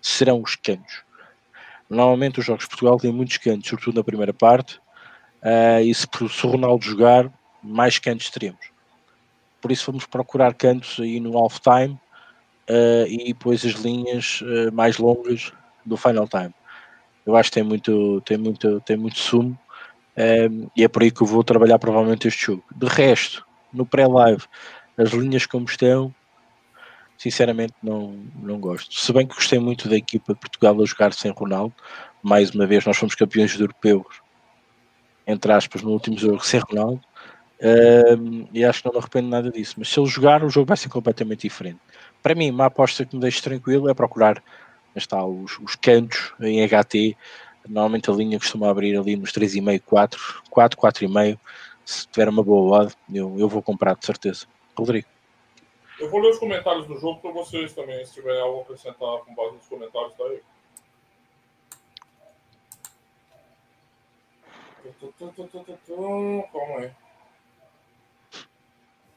[0.00, 1.02] serão os cantos.
[1.88, 4.78] Normalmente os jogos de Portugal têm muitos cantos, sobretudo na primeira parte,
[5.42, 7.32] uh, e se, se o Ronaldo jogar,
[7.62, 8.70] mais cantos teremos.
[9.60, 11.98] Por isso vamos procurar cantos aí no half-time
[12.68, 15.52] uh, e depois as linhas uh, mais longas
[15.86, 16.54] do final time.
[17.24, 19.58] Eu acho que tem muito, tem muito, tem muito sumo
[20.16, 22.64] um, e é por aí que eu vou trabalhar provavelmente este jogo.
[22.74, 24.44] De resto, no pré-live,
[24.96, 26.14] as linhas como estão,
[27.18, 28.94] sinceramente não, não gosto.
[28.94, 31.74] Se bem que gostei muito da equipa de Portugal a jogar sem Ronaldo,
[32.22, 34.06] mais uma vez nós fomos campeões europeus,
[35.26, 37.00] entre aspas, no último jogo sem Ronaldo,
[38.18, 39.74] um, e acho que não me arrependo nada disso.
[39.78, 41.80] Mas se ele jogar, o jogo vai ser completamente diferente.
[42.22, 44.42] Para mim, uma aposta que me deixe tranquilo é procurar
[44.98, 47.16] está, os, os cantos em HT
[47.68, 51.38] Normalmente a linha costuma abrir ali nos 3,5, 4, 4, 4,5.
[51.84, 54.46] Se tiver uma boa odd, eu, eu vou comprar de certeza.
[54.76, 55.08] Rodrigo.
[55.98, 59.18] Eu vou ler os comentários do jogo para vocês também, se tiver algo a acrescentar
[59.18, 60.40] com base nos comentários, tá aí.
[66.52, 66.90] Calma aí.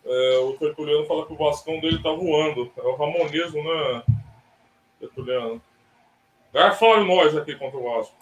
[0.06, 2.72] É, o Tertuliano fala que o Vascão dele tá voando.
[2.78, 4.04] É o Ramonesmo, né,
[5.00, 5.62] Tertuliano?
[6.54, 8.16] Garfalho nós aqui contra o Vasco.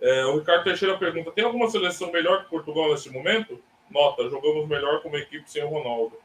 [0.00, 3.62] É, o Ricardo Teixeira pergunta: tem alguma seleção melhor que Portugal nesse momento?
[3.90, 6.16] Nota: jogamos melhor como equipe sem o Ronaldo.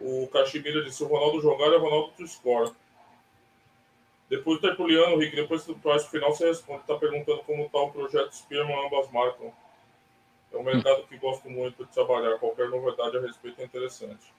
[0.00, 2.72] O Cachimira disse: o Ronaldo jogar é o Ronaldo do score.
[4.28, 6.82] Depois o Tertuliano, Rick, depois do próximo final você responde.
[6.82, 9.52] Está perguntando como está o projeto Spearman, ambas marcam.
[10.52, 12.38] É um mercado que gosto muito de trabalhar.
[12.38, 14.32] Qualquer novidade a respeito é interessante.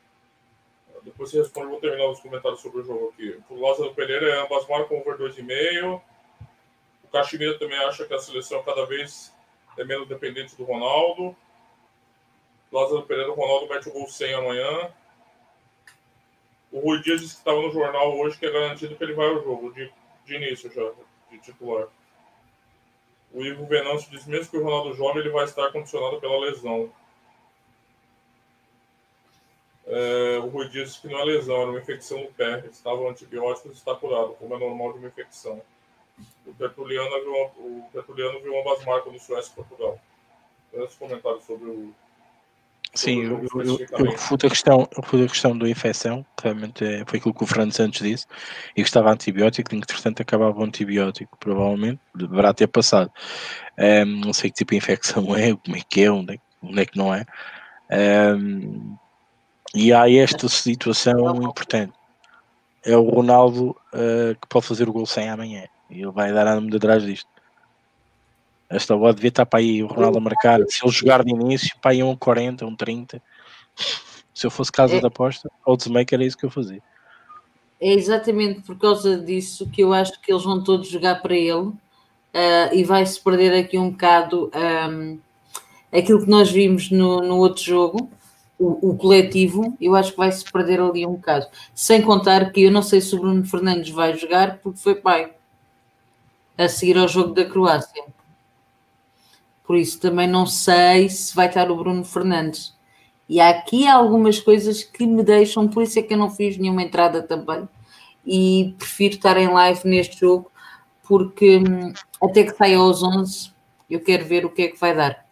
[1.03, 3.39] Depois você responde, vou terminar os comentários sobre o jogo aqui.
[3.49, 6.01] O Lázaro Pereira é ambas marcam over 2,5.
[7.11, 9.33] O também acha que a seleção cada vez
[9.77, 11.35] é menos dependente do Ronaldo.
[12.71, 14.93] Lázaro Pereira, o Ronaldo mete o gol 100 amanhã.
[16.71, 19.27] O Rui Dias disse que estava no jornal hoje que é garantido que ele vai
[19.27, 19.91] ao jogo, de,
[20.23, 20.91] de início já,
[21.31, 21.87] de titular.
[23.33, 26.91] O Ivo Venâncio diz mesmo que o Ronaldo joga, ele vai estar condicionado pela lesão.
[29.87, 32.63] É, o Rui disse que não é lesão, era uma infecção no pé.
[32.67, 35.59] Estava antibióticos e está curado, como é normal de uma infecção.
[36.49, 39.99] O Tertuliano viu, o Tertuliano viu ambas marcas no Suécia e Portugal.
[40.73, 41.93] Esse comentário sobre o
[42.93, 47.03] Sim, eu, eu, eu, eu refuto a questão, refuto a questão da infecção, realmente é,
[47.05, 48.25] foi aquilo que o Fernando Santos disse,
[48.75, 53.11] e que estava antibiótico, que entretanto acabava o antibiótico, provavelmente, deverá ter passado.
[53.77, 56.81] Um, não sei que tipo de infecção é, como é que é, onde é, onde
[56.81, 57.25] é que não é.
[58.35, 58.97] Um,
[59.75, 61.93] e há esta situação importante.
[62.83, 65.65] É o Ronaldo uh, que pode fazer o gol sem amanhã.
[65.89, 67.29] E ele vai dar a de atrás disto.
[68.69, 70.59] Esta bola devia estar para aí o Ronaldo a marcar.
[70.67, 73.21] Se ele jogar de início, para aí um 40, um 30.
[74.33, 74.99] Se eu fosse casa é.
[74.99, 76.81] de aposta, Oddsmaker era isso que eu fazia.
[77.81, 81.53] É exatamente por causa disso que eu acho que eles vão todos jogar para ele
[81.53, 81.77] uh,
[82.73, 84.51] e vai-se perder aqui um bocado
[84.89, 85.17] um,
[85.91, 88.09] aquilo que nós vimos no, no outro jogo,
[88.59, 91.47] o, o, coletivo, eu acho que vai-se perder ali um bocado.
[91.73, 95.31] Sem contar que eu não sei se o Bruno Fernandes vai jogar porque foi pai
[96.57, 98.03] a seguir ao jogo da Croácia
[99.69, 102.75] por isso também não sei se vai estar o Bruno Fernandes.
[103.29, 106.57] E há aqui algumas coisas que me deixam, por isso é que eu não fiz
[106.57, 107.69] nenhuma entrada também.
[108.25, 110.51] E prefiro estar em live neste jogo,
[111.07, 113.51] porque hum, até que saia aos 11,
[113.87, 115.23] eu quero ver o que é que vai dar.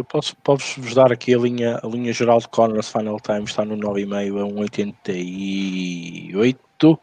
[0.00, 3.44] Eu posso, posso vos dar aqui a linha, a linha geral de Corners Final Time,
[3.44, 6.98] está no 9,5 a 1,88.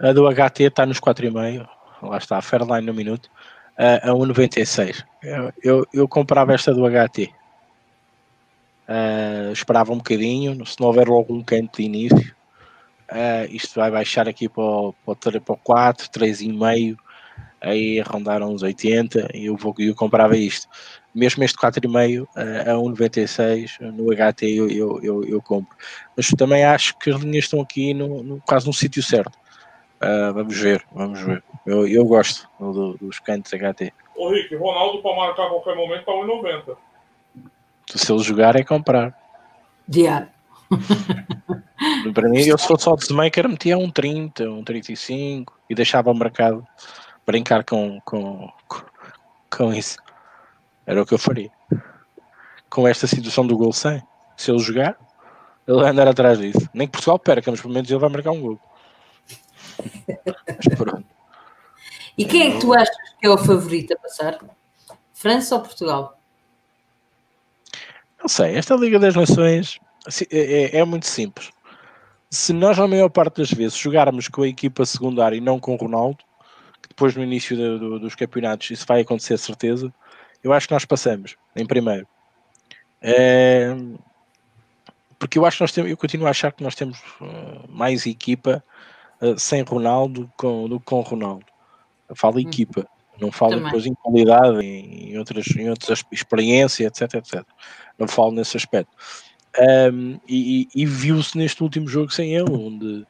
[0.00, 1.66] A do HT está nos 4,5.
[2.02, 3.30] Lá está, a Fairline no minuto
[3.78, 5.02] a, a 1,96.
[5.62, 7.32] Eu, eu, comprava esta do HT.
[8.86, 12.36] Uh, esperava um bocadinho, se não houver logo um canto de início,
[13.10, 16.98] uh, isto vai baixar aqui para o, para o 4, 3,5,
[17.62, 20.68] aí arrondaram uns 80 e eu, vou, eu comprava isto.
[21.14, 22.26] Mesmo este 4,5 uh,
[22.70, 25.76] a 1,96 no HT eu, eu, eu, eu, compro.
[26.16, 29.38] Mas também acho que as linhas estão aqui no, no quase no sítio certo.
[30.02, 31.42] Uh, vamos ver, vamos ver.
[31.64, 33.92] Eu, eu gosto do, dos cantos HT.
[34.16, 36.76] Ô Rick, Ronaldo para marcar a qualquer momento tá 1,90.
[37.94, 39.16] Se ele jogar é comprar.
[39.86, 40.28] Diário.
[42.14, 46.14] Para mim, eu se fosse só desmaker, metia um 30, um 35 e deixava o
[46.14, 46.66] mercado
[47.26, 48.50] brincar com, com,
[49.50, 49.98] com isso.
[50.86, 51.50] Era o que eu faria.
[52.68, 54.02] Com esta situação do gol 100,
[54.36, 54.96] se ele jogar,
[55.66, 56.68] ele vai andar atrás disso.
[56.74, 58.60] Nem que Portugal perca, mas pelo menos ele vai marcar um gol.
[60.46, 61.04] Mas pronto.
[62.16, 64.38] E quem é que tu achas que é o favorito a passar?
[65.12, 66.18] França ou Portugal?
[68.20, 69.78] Não sei, esta Liga das Nações
[70.30, 71.50] é, é, é, muito simples.
[72.30, 75.74] Se nós, na maior parte das vezes, jogarmos com a equipa secundária e não com
[75.74, 76.18] o Ronaldo,
[76.82, 79.92] que depois no início do, do, dos campeonatos isso vai acontecer certeza,
[80.44, 82.06] eu acho que nós passamos em primeiro.
[83.00, 83.74] É,
[85.18, 88.06] porque eu acho que nós temos, eu continuo a achar que nós temos uh, mais
[88.06, 88.62] equipa
[89.22, 91.46] uh, sem Ronaldo com, do que com Ronaldo.
[92.08, 92.40] Eu falo hum.
[92.40, 92.86] equipa,
[93.18, 93.66] não falo Também.
[93.66, 97.42] depois em qualidade, em, outras, em outras experiências, etc, etc.
[97.98, 98.94] Não falo nesse aspecto.
[99.58, 103.06] Um, e, e viu-se neste último jogo sem ele, onde,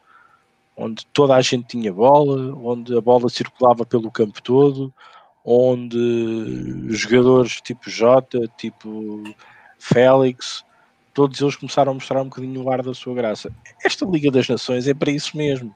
[0.76, 4.92] onde toda a gente tinha bola, onde a bola circulava pelo campo todo,
[5.44, 9.22] onde jogadores tipo Jota, tipo
[9.78, 10.64] Félix,
[11.12, 13.52] todos eles começaram a mostrar um bocadinho o ar da sua graça.
[13.84, 15.74] Esta Liga das Nações é para isso mesmo.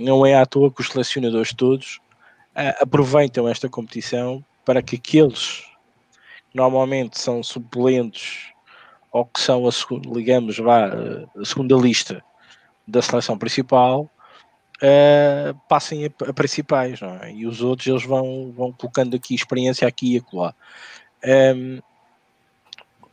[0.00, 2.00] não é à toa que os selecionadores todos
[2.56, 5.60] uh, aproveitam esta competição para que aqueles
[6.50, 8.52] que normalmente são suplentes
[9.12, 9.70] ou que são, a,
[10.12, 12.22] digamos, vá, a segunda lista
[12.86, 14.10] da seleção principal
[14.82, 17.32] uh, passem a, a principais, é?
[17.32, 20.54] e os outros eles vão, vão colocando aqui experiência aqui e acolá.
[21.24, 21.80] Um,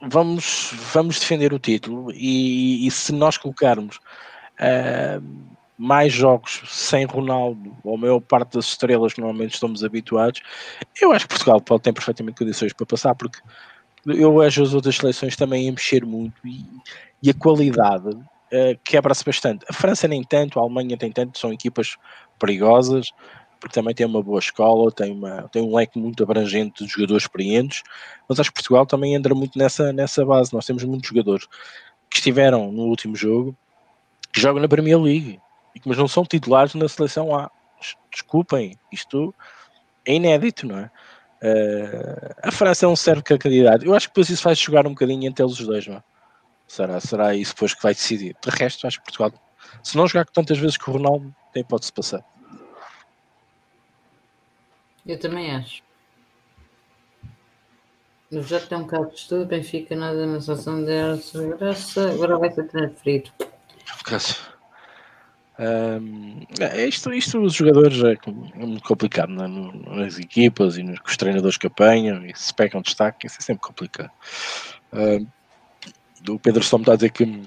[0.01, 7.76] vamos, vamos defender o título e, e se nós colocarmos uh, mais jogos sem Ronaldo,
[7.84, 10.41] ou a maior parte das estrelas que normalmente estamos habituados,
[11.01, 13.39] eu acho que Portugal pode ter perfeitamente condições para passar, porque
[14.05, 16.66] eu vejo as outras seleções também a mexer muito e,
[17.24, 18.16] e a qualidade
[18.52, 19.66] uh, quebra-se bastante.
[19.70, 21.97] A França nem tanto, a Alemanha tem tanto, são equipas
[22.39, 23.12] perigosas,
[23.60, 27.24] porque também tem uma boa escola, tem, uma, tem um leque muito abrangente de jogadores
[27.24, 27.84] experientes,
[28.28, 30.52] mas acho que Portugal também entra muito nessa, nessa base.
[30.52, 31.47] Nós temos muitos jogadores
[32.10, 33.56] que estiveram no último jogo,
[34.34, 35.39] que jogam na Premier League,
[35.86, 37.52] mas não são titulares na seleção A.
[38.12, 39.34] Desculpem, isto
[40.06, 40.91] é inédito, não é?
[41.43, 43.86] Uh, a França é um certo candidato.
[43.86, 46.04] Eu acho que depois isso vai jogar um bocadinho entre eles dois, não é?
[46.72, 48.34] Será, será isso depois que vai decidir.
[48.41, 49.34] De resto, acho que Portugal,
[49.84, 52.24] se não jogar tantas vezes que o Ronaldo, tem hipótese de passar.
[55.05, 55.84] Eu também acho.
[58.32, 62.49] O já tem um bocado de estudo, Benfica nada na situação de graça, agora vai
[62.53, 63.32] ser transferido.
[65.59, 69.45] Um, é isto, isto os jogadores é, é muito complicado né?
[69.88, 73.61] nas equipas e nos, os treinadores que apanham e se pegam destaque, isso é sempre
[73.61, 74.11] complicado.
[74.93, 75.28] Um,
[76.28, 77.43] o Pedro só me está a dizer que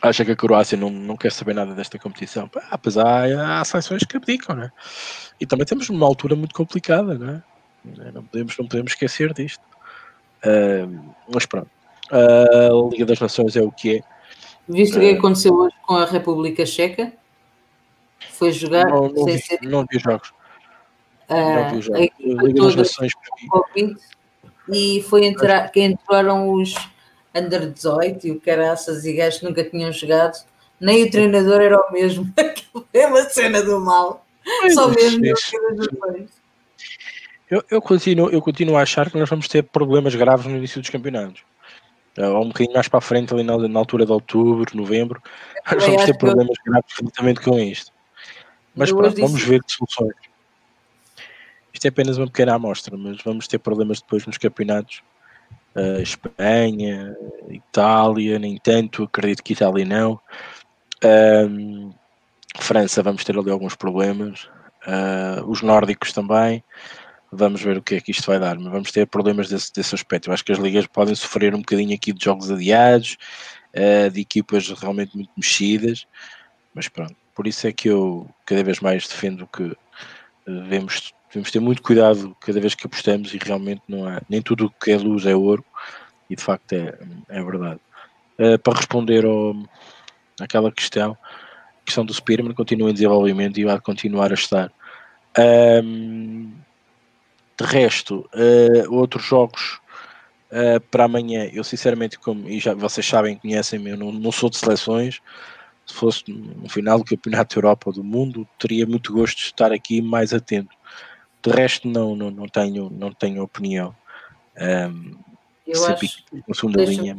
[0.00, 2.50] acha que a Croácia não, não quer saber nada desta competição.
[2.70, 4.70] Apesar, há, há seleções que abdicam, né?
[5.40, 7.42] E também temos uma altura muito complicada, né?
[8.12, 9.62] Não podemos, não podemos esquecer disto.
[10.44, 11.70] Uh, mas pronto,
[12.10, 14.00] a Liga das Nações é o que é.
[14.68, 17.12] Viste o que aconteceu hoje com a República Checa?
[18.32, 19.60] Foi jogar não, não, vi, ser...
[19.62, 20.30] não vi jogos.
[21.28, 22.00] Uh, não vi jogos.
[22.00, 23.12] A Liga das Nações
[24.68, 26.74] e foi entrar, que entraram os
[27.36, 30.36] under 18 e o caraças e gajos nunca tinham jogado,
[30.80, 32.32] nem o treinador era o mesmo.
[32.92, 34.24] é uma cena do mal.
[34.72, 35.24] Só mesmo
[37.48, 40.80] eu, eu, continuo, eu continuo a achar que nós vamos ter problemas graves no início
[40.80, 41.42] dos campeonatos.
[42.18, 45.22] Ou um bocadinho mais para a frente, ali na, na altura de outubro, novembro,
[45.70, 46.72] nós vamos ter problemas eu...
[46.72, 47.92] graves juntamente com isto.
[48.74, 49.20] Mas pronto, disse...
[49.20, 50.16] vamos ver que soluções.
[51.72, 55.02] Isto é apenas uma pequena amostra, mas vamos ter problemas depois nos campeonatos
[55.76, 57.14] uh, Espanha,
[57.48, 60.20] Itália, nem tanto, acredito que Itália não.
[61.04, 61.92] Um,
[62.58, 64.48] França, vamos ter ali alguns problemas.
[64.86, 66.64] Uh, os nórdicos também.
[67.30, 69.94] Vamos ver o que é que isto vai dar, mas vamos ter problemas desse, desse
[69.94, 70.28] aspecto.
[70.28, 73.18] Eu acho que as ligas podem sofrer um bocadinho aqui de jogos adiados,
[73.74, 76.06] uh, de equipas realmente muito mexidas,
[76.72, 77.16] mas pronto.
[77.34, 79.76] Por isso é que eu cada vez mais defendo que
[80.46, 84.66] devemos devemos ter muito cuidado cada vez que apostamos e realmente não há, nem tudo
[84.66, 85.64] o que é luz é ouro,
[86.30, 87.80] e de facto é, é verdade.
[88.38, 89.54] Uh, para responder ao,
[90.40, 94.72] àquela questão, a questão do Spearman continua em desenvolvimento e vai continuar a estar.
[95.38, 96.52] Um,
[97.58, 99.78] de resto, uh, outros jogos
[100.50, 104.48] uh, para amanhã, eu sinceramente, como e já vocês sabem, conhecem-me, eu não, não sou
[104.48, 105.20] de seleções.
[105.86, 109.44] Se fosse no final do Campeonato da Europa ou do Mundo, teria muito gosto de
[109.44, 110.75] estar aqui mais atento.
[111.46, 113.94] De resto, não, não, não, tenho, não tenho opinião.
[114.60, 115.14] Um,
[115.64, 117.16] eu acho, na segunda linha.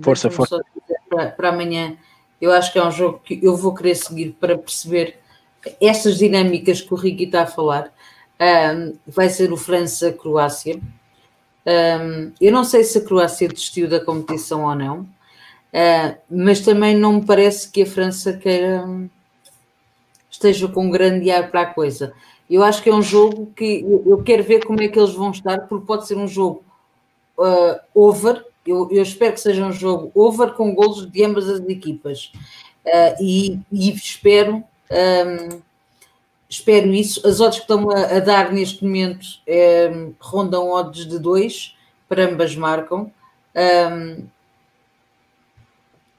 [0.00, 0.58] Força, força.
[1.10, 1.98] Para, para amanhã,
[2.40, 5.18] eu acho que é um jogo que eu vou querer seguir para perceber
[5.78, 7.92] estas dinâmicas que o Ricky está a falar.
[8.40, 10.80] Um, vai ser o França-Croácia.
[11.66, 16.96] Um, eu não sei se a Croácia desistiu da competição ou não, uh, mas também
[16.96, 18.82] não me parece que a França queira,
[20.30, 22.14] esteja com um grande ar para a coisa.
[22.50, 25.30] Eu acho que é um jogo que eu quero ver como é que eles vão
[25.30, 26.64] estar, porque pode ser um jogo
[27.38, 28.44] uh, over.
[28.66, 32.32] Eu, eu, espero que seja um jogo over com golos de ambas as equipas.
[32.84, 35.60] Uh, e, e, espero, um,
[36.48, 37.24] espero isso.
[37.24, 39.24] As odds que estão a, a dar neste momento
[40.18, 41.76] rondam odds de 2
[42.08, 43.12] para ambas marcam.
[43.54, 44.24] Um,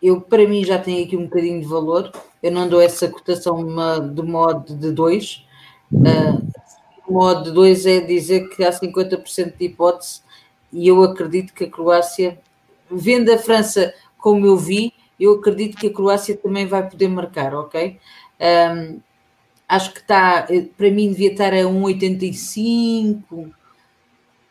[0.01, 2.09] eu, para mim, já tem aqui um bocadinho de valor.
[2.41, 3.65] Eu não dou essa cotação
[4.13, 5.50] de modo de 2
[5.91, 6.51] Uh,
[7.11, 10.21] modo 2 é dizer que há 50% de hipótese
[10.71, 12.39] e eu acredito que a Croácia,
[12.89, 17.53] vendo a França como eu vi, eu acredito que a Croácia também vai poder marcar,
[17.53, 17.99] ok?
[18.39, 18.99] Um,
[19.67, 23.51] acho que está, para mim devia estar a 1,85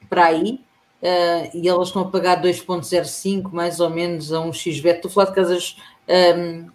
[0.08, 0.60] para aí,
[1.02, 4.96] uh, e elas estão a pagar 2,05 mais ou menos a um XBet.
[4.96, 5.76] Estou a falar de casas
[6.36, 6.68] um,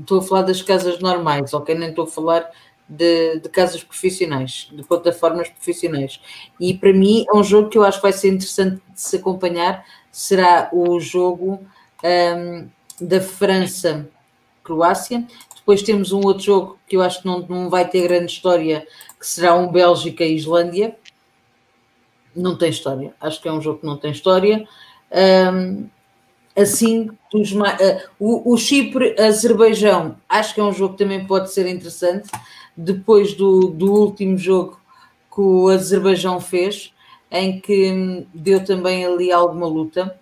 [0.00, 1.74] estou a falar das casas normais, ok?
[1.74, 2.50] Nem estou a falar
[2.92, 6.20] de, de, casas profissionais, de plataformas profissionais.
[6.60, 9.16] E para mim é um jogo que eu acho que vai ser interessante de se
[9.16, 9.84] acompanhar.
[10.10, 11.60] Será o jogo
[12.04, 12.68] um,
[13.00, 15.26] da França-Croácia.
[15.56, 18.86] Depois temos um outro jogo que eu acho que não, não vai ter grande história,
[19.18, 20.94] que será um Bélgica-Islândia.
[22.36, 23.14] Não tem história.
[23.20, 24.68] Acho que é um jogo que não tem história.
[25.10, 25.88] Um,
[26.54, 27.62] assim, dos, uh,
[28.18, 32.28] o, o Chipre-Azerbaijão, acho que é um jogo que também pode ser interessante
[32.76, 34.80] depois do, do último jogo
[35.32, 36.92] que o Azerbaijão fez,
[37.30, 40.18] em que deu também ali alguma luta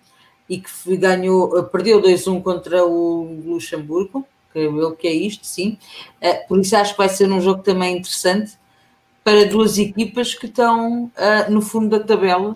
[0.49, 5.77] e que ganhou, perdeu 2-1 contra o Luxemburgo, creio eu que é isto, sim.
[6.19, 8.57] Eh, por isso acho que vai ser um jogo também interessante
[9.23, 12.55] para duas equipas que estão eh, no fundo da tabela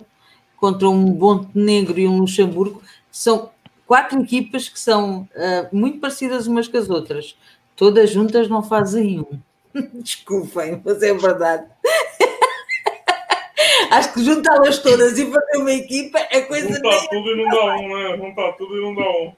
[0.56, 2.82] contra um Montenegro e um Luxemburgo.
[3.10, 3.50] São
[3.86, 7.36] quatro equipas que são eh, muito parecidas umas com as outras.
[7.76, 9.38] Todas juntas não fazem um.
[9.94, 11.66] Desculpem, mas é verdade.
[13.90, 16.74] Acho que juntá-las todas e fazer uma equipa é coisa.
[16.74, 18.16] Juntar tudo e não dá um, né?
[18.16, 19.32] Juntar tudo e não dá um.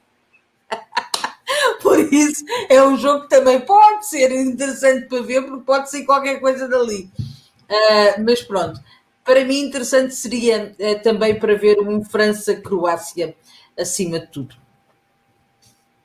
[1.82, 6.04] Por isso, é um jogo que também pode ser interessante para ver, porque pode ser
[6.04, 7.10] qualquer coisa dali.
[7.68, 8.80] Uh, mas pronto,
[9.24, 13.34] para mim, interessante seria uh, também para ver um França-Croácia
[13.78, 14.54] acima de tudo.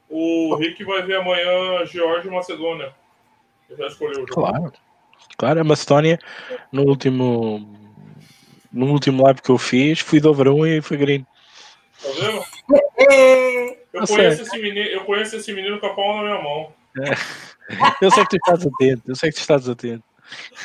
[0.09, 2.93] O Rick vai ver amanhã Geórgia e Macedônia
[3.77, 4.33] já escolheu o jogo.
[4.33, 4.73] Claro,
[5.37, 5.61] claro.
[5.61, 6.19] A Macedónia,
[6.71, 7.67] no último,
[8.71, 11.25] no último live que eu fiz, fui do Verão e foi green.
[12.01, 12.43] Tá vendo?
[13.11, 13.77] É.
[13.93, 16.73] Eu conheço, esse menino, eu conheço esse menino com a palma na minha mão.
[16.99, 17.13] É.
[18.01, 20.03] Eu sei que tu estás atento, eu sei que tu estás atento.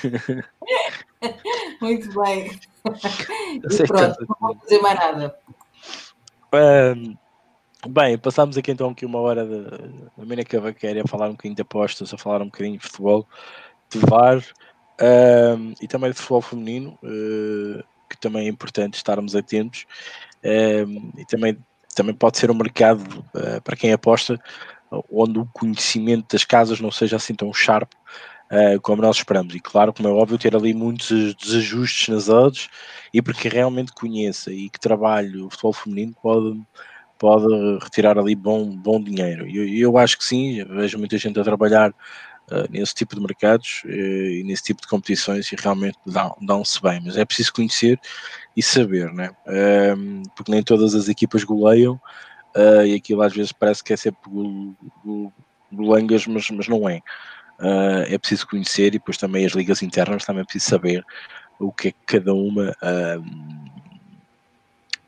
[1.81, 2.59] Muito bem.
[3.55, 5.37] E pronto, não vou fazer mais nada.
[6.53, 7.17] Um,
[7.91, 11.63] Bem, passámos aqui então aqui uma hora da Mina Cavaqueira a falar um bocadinho de
[11.63, 13.27] apostas, a falar um bocadinho de futebol,
[13.89, 14.45] de VAR
[15.59, 19.87] um, e também de futebol feminino, uh, que também é importante estarmos atentos.
[20.45, 21.57] Um, e também,
[21.95, 24.39] também pode ser um mercado uh, para quem aposta,
[25.11, 27.91] onde o conhecimento das casas não seja assim tão sharp
[28.53, 29.55] uh, como nós esperamos.
[29.55, 32.69] E claro, como é óbvio, ter ali muitos desajustes nas odds
[33.15, 36.61] e porque realmente conheça e que trabalhe o futebol feminino pode
[37.19, 37.47] pode
[37.83, 39.47] retirar ali bom, bom dinheiro.
[39.49, 43.21] E eu, eu, acho que sim, vejo muita gente a trabalhar uh, nesse tipo de
[43.21, 45.99] mercados uh, e nesse tipo de competições e realmente
[46.41, 47.99] dão-se bem, mas é preciso conhecer
[48.57, 49.31] e saber, né?
[49.47, 52.01] Uh, porque nem todas as equipas goleiam
[52.57, 54.21] uh, e aquilo às vezes parece que é sempre
[55.73, 57.01] golangas, mas, mas não é.
[58.07, 61.05] É preciso conhecer e depois também as ligas internas também é preciso saber
[61.59, 62.73] o que é que cada uma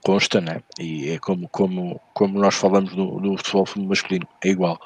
[0.04, 0.60] consta, né?
[0.78, 4.78] E é como, como, como nós falamos no, no futebol masculino, é igual.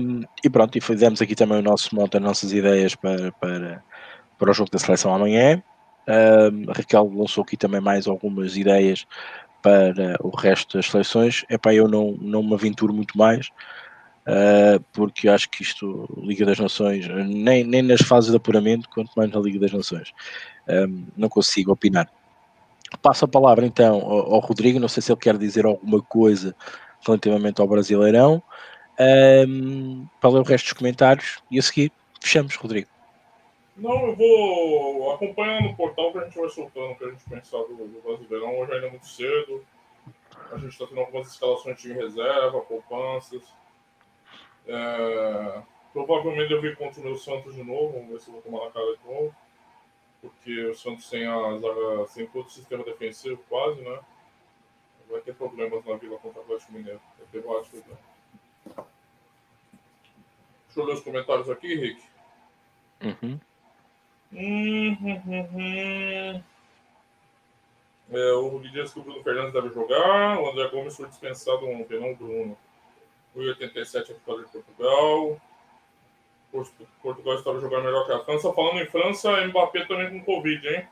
[0.00, 3.82] Um, e pronto, e fizemos aqui também o nosso monte, as nossas ideias para, para,
[4.38, 5.62] para o jogo da seleção amanhã.
[6.08, 9.06] Um, Raquel lançou aqui também mais algumas ideias
[9.62, 11.44] para o resto das seleções.
[11.48, 13.48] É para eu não, não me aventuro muito mais,
[14.26, 19.12] uh, porque acho que isto, Liga das Nações, nem, nem nas fases de apuramento, quanto
[19.14, 20.10] mais na Liga das Nações,
[20.68, 22.10] um, não consigo opinar.
[22.98, 26.54] Passo a palavra então ao, Rodrigo, não sei se ele quer dizer alguma coisa
[27.06, 28.42] relativamente ao Brasileirão,
[29.48, 32.88] um, para ler o resto dos comentários e a seguir fechamos, Rodrigo.
[33.76, 37.24] Não, eu vou acompanhando no portal que a gente vai soltando o que a gente
[37.24, 38.58] pensar do, do Brasileirão.
[38.60, 39.64] Hoje ainda é muito cedo.
[40.52, 43.42] A gente está tendo algumas escalações de reserva, poupanças.
[44.66, 45.62] É,
[45.94, 47.94] provavelmente eu vi contra o meu Santos de novo.
[47.94, 49.34] Vamos ver se eu vou tomar na cara de novo
[50.20, 54.00] porque o Santos sem a zaga, sem todo o sistema defensivo quase, né?
[55.08, 57.00] Vai ter problemas na Vila contra o Atlético Mineiro.
[57.18, 57.98] Vai ter vários problemas.
[60.66, 62.02] Deixa eu ler os comentários aqui, Rick.
[63.02, 63.40] Uhum.
[64.32, 66.42] Hum, hum, hum,
[68.12, 70.38] é, o Rui diz que o Bruno Fernandes deve jogar.
[70.40, 72.58] O André Gomes foi dispensado ontem, não o Bruno.
[73.34, 75.40] O 87 é causa de Portugal.
[76.50, 78.52] Portugal estava jogando melhor que a França.
[78.52, 80.86] Falando em França, Mbappé também com Covid, hein?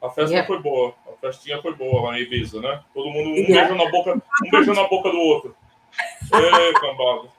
[0.00, 0.46] A festa yeah.
[0.46, 0.94] foi boa.
[1.06, 2.82] A festinha foi boa lá em Ibiza, né?
[2.94, 3.68] Todo mundo um yeah.
[3.68, 5.56] beijando na boca, um beijando na boca do outro.
[6.32, 7.30] Ê, cambado.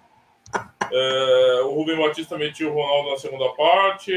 [0.92, 4.14] É, o Rubem Batista metiu o Ronaldo na segunda parte.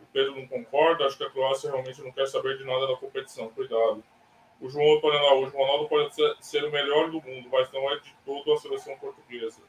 [0.00, 1.04] O Pedro não concorda.
[1.04, 3.48] Acho que a Croácia realmente não quer saber de nada da competição.
[3.48, 4.02] Cuidado.
[4.60, 8.14] O João o Ronaldo pode ser, ser o melhor do mundo, mas não é de
[8.24, 9.60] todo a seleção portuguesa.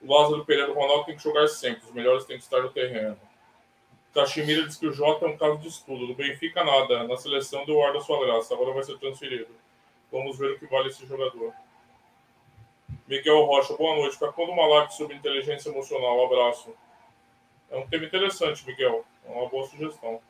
[0.00, 2.70] O Lázaro Pereira do Ronaldo tem que jogar sempre, os melhores têm que estar no
[2.70, 3.18] terreno.
[4.14, 6.06] Cachimira diz que o Jota é um caso de estudo.
[6.06, 7.04] Do Benfica, nada.
[7.04, 8.54] Na seleção deu ar da sua graça.
[8.54, 9.54] Agora vai ser transferido.
[10.10, 11.52] Vamos ver o que vale esse jogador.
[13.06, 14.18] Miguel Rocha, boa noite.
[14.18, 16.18] Para quando uma live sobre inteligência emocional?
[16.18, 16.74] Um abraço.
[17.70, 19.04] É um tema interessante, Miguel.
[19.26, 20.20] É uma boa sugestão.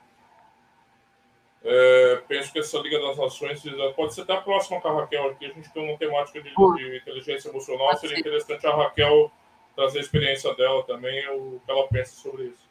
[1.65, 3.63] É, penso que essa Liga das Nações
[3.97, 5.47] pode ser até a próxima com a Raquel aqui.
[5.47, 7.97] A gente tem uma temática de, de inteligência emocional.
[7.97, 9.31] Seria interessante a Raquel
[9.79, 12.69] trazer a experiência dela também, o que ela pensa sobre isso.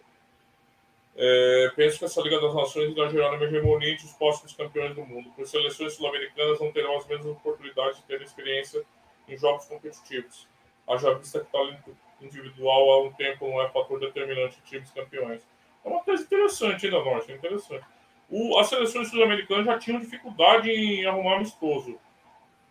[1.15, 4.93] É, penso que essa Liga das Nações irá gerar uma hegemonia entre os próximos campeões
[4.93, 8.83] do mundo, pois seleções sul-americanas não terão as mesmas oportunidades de ter experiência
[9.25, 10.49] em jogos competitivos.
[10.85, 15.41] Haja vista que talento individual há um tempo não é fator determinante de times campeões.
[15.85, 17.85] É uma coisa interessante ainda, Norte, interessante.
[18.29, 21.97] O, as seleções sul-americanas já tinham dificuldade em arrumar amistoso.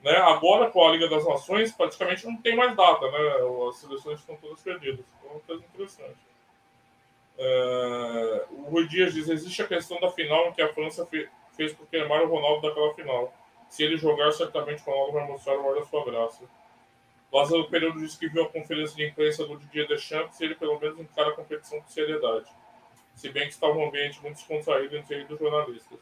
[0.07, 0.17] Né?
[0.19, 3.19] Agora, com a Liga das Nações, praticamente não tem mais data, né?
[3.69, 5.05] As seleções estão todas perdidas.
[5.19, 6.19] Então, é uma coisa interessante.
[7.37, 8.45] É...
[8.53, 11.29] O Rui Dias diz: existe a questão da final em que a França fe...
[11.57, 13.35] fez queimar o Ronaldo daquela final.
[13.69, 16.45] Se ele jogar, certamente o Ronaldo vai mostrar o ar da sua graça.
[17.33, 20.79] Lázaro Pereira disse que viu a conferência de imprensa do Didier Deschamps e ele pelo
[20.79, 22.49] menos encara a competição com seriedade
[23.17, 25.99] se bem que estava um ambiente muito descontraído entre os jornalistas.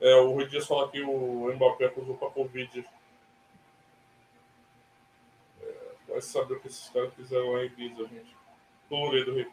[0.00, 2.84] É, o Rui Dias fala que o Mbappé acusou com a Covid.
[5.62, 5.74] É,
[6.08, 8.36] vai saber o que esses caras fizeram lá em Ibiza, gente.
[8.88, 9.52] Colorido, Rico.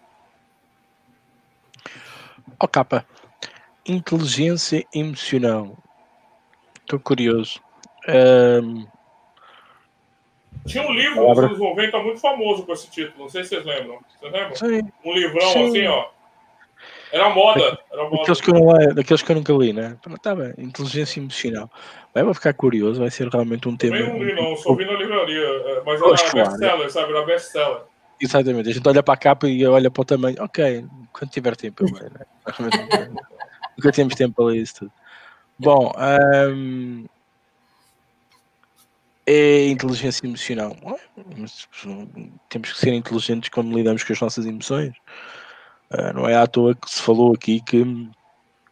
[2.60, 3.06] Ó, oh, capa.
[3.86, 5.78] Inteligência emocional.
[6.82, 7.62] Estou curioso.
[8.08, 8.86] Um...
[10.66, 13.66] Tinha um livro nos anos 90 muito famoso com esse título, não sei se vocês
[13.66, 14.00] lembram.
[14.20, 14.56] Vocês lembram?
[14.56, 14.91] Sim.
[15.04, 15.68] Um livrão Sim.
[15.68, 16.10] assim, ó.
[17.14, 17.80] Era moda.
[17.91, 18.18] Era moda.
[18.18, 19.95] Daqueles, que eu não, daqueles que eu nunca li, né?
[20.20, 20.51] Tá bem.
[20.57, 21.70] Inteligência emocional.
[22.11, 23.97] Vai, vai ficar curioso, vai ser realmente um tema.
[23.97, 25.39] Eu não li, não, só vi na livraria.
[25.39, 27.11] É, mas era best-seller, sabe?
[27.11, 27.82] Era best-seller.
[28.20, 30.38] Exatamente, a gente olha para a capa e olha para o tamanho.
[30.39, 32.26] Ok, quando tiver tempo eu leio, né?
[33.78, 34.91] Nunca temos tempo para ler isso tudo.
[35.59, 35.91] Bom,
[36.49, 37.05] um,
[39.28, 40.76] é inteligência emocional.
[42.49, 44.93] Temos que ser inteligentes quando lidamos com as nossas emoções.
[45.94, 47.84] Uh, não é à toa que se falou aqui que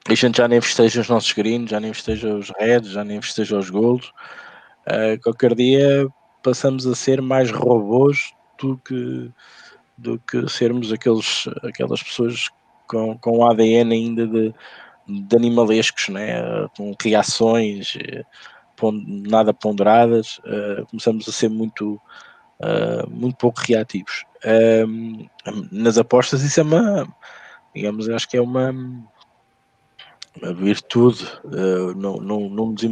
[0.10, 3.22] a gente já nem festeja os nossos greens, já nem festeja os reds, já nem
[3.22, 4.12] festeja os gols.
[4.88, 6.08] Uh, qualquer dia
[6.42, 9.32] passamos a ser mais robôs do que,
[9.98, 12.50] do que sermos aqueles, aquelas pessoas
[12.88, 14.54] com, com ADN ainda de,
[15.08, 16.68] de animalescos, né?
[16.76, 17.96] com reações
[18.90, 22.02] nada ponderadas, uh, começamos a ser muito,
[22.62, 24.26] uh, muito pouco reativos.
[24.88, 25.28] Um,
[25.72, 27.08] nas apostas, isso é uma,
[27.76, 28.72] digamos, acho que é uma,
[30.42, 32.84] uma virtude, uh, não, não, não nos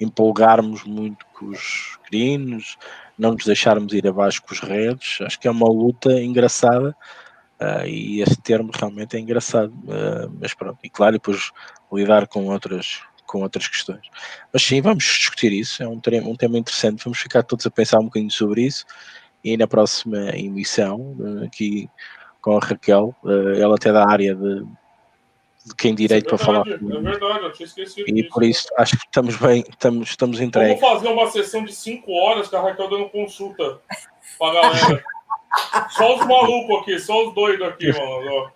[0.00, 2.76] empolgarmos muito com os greens,
[3.18, 6.94] não nos deixarmos ir abaixo com os redes, acho que é uma luta engraçada.
[7.60, 11.52] Uh, e esse termo realmente é engraçado, uh, mas pronto, e claro, depois
[11.92, 13.00] lidar com outras,
[13.34, 14.06] com outras questões.
[14.52, 17.70] Mas sim, vamos discutir isso, é um tema, um tema interessante, vamos ficar todos a
[17.70, 18.86] pensar um bocadinho sobre isso
[19.42, 21.90] e na próxima emissão, eh, aqui
[22.40, 24.60] com a Raquel, eh, ela até da área de,
[25.66, 26.98] de quem direito é verdade, para falar.
[27.00, 28.08] É verdade, eu tinha esquecido.
[28.08, 28.28] E disso.
[28.28, 30.80] por isso acho que estamos bem, estamos, estamos entregues.
[30.80, 33.80] Vamos fazer uma sessão de 5 horas com a Raquel dando consulta
[34.38, 35.04] para a galera.
[35.90, 38.52] só os malucos aqui, só os doidos aqui, mano.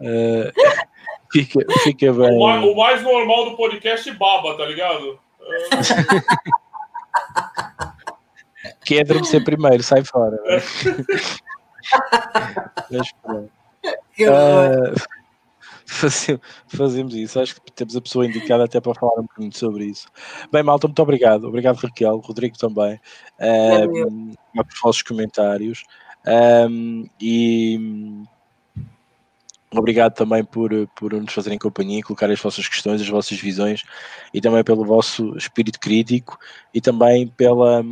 [0.00, 0.93] Uh,
[1.34, 2.36] fica, fica bem.
[2.36, 5.18] O mais, o mais, normal do podcast baba, tá ligado?
[8.86, 10.38] que é adormecer primeiro, sai fora.
[10.44, 10.62] Né?
[12.90, 13.50] Mas pronto.
[14.20, 14.94] Uh,
[16.68, 17.40] fazemos isso.
[17.40, 20.06] Acho que temos a pessoa indicada até para falar um bocadinho sobre isso.
[20.52, 21.48] Bem, Malta, muito obrigado.
[21.48, 22.18] Obrigado, Raquel.
[22.18, 23.00] Rodrigo também.
[23.40, 25.82] Um, por falsos comentários.
[26.26, 28.24] Um, e
[29.76, 33.82] Obrigado também por, por nos fazerem companhia, colocar as vossas questões, as vossas visões
[34.32, 36.38] e também pelo vosso espírito crítico
[36.72, 37.82] e também pela,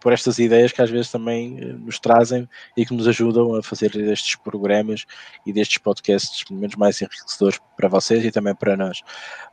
[0.00, 3.62] por estas ideias que às vezes também eh, nos trazem e que nos ajudam a
[3.62, 5.04] fazer estes programas
[5.44, 9.02] e destes podcasts menos mais enriquecedores para vocês e também para nós.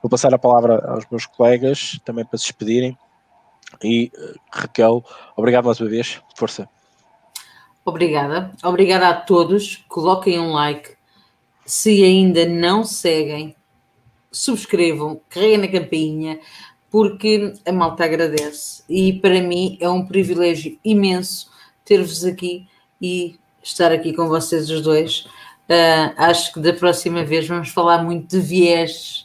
[0.02, 2.98] Vou passar a palavra aos meus colegas também para se despedirem
[3.84, 5.04] e eh, Raquel,
[5.36, 6.70] obrigado mais uma vez, força.
[7.84, 10.96] Obrigada, obrigada a todos, coloquem um like
[11.66, 13.56] se ainda não seguem,
[14.32, 16.40] subscrevam, carreguem na campainha,
[16.92, 18.84] porque a malta agradece.
[18.88, 21.50] E para mim é um privilégio imenso
[21.84, 22.68] ter-vos aqui
[23.02, 25.26] e estar aqui com vocês os dois.
[25.68, 29.25] Uh, acho que da próxima vez vamos falar muito de viés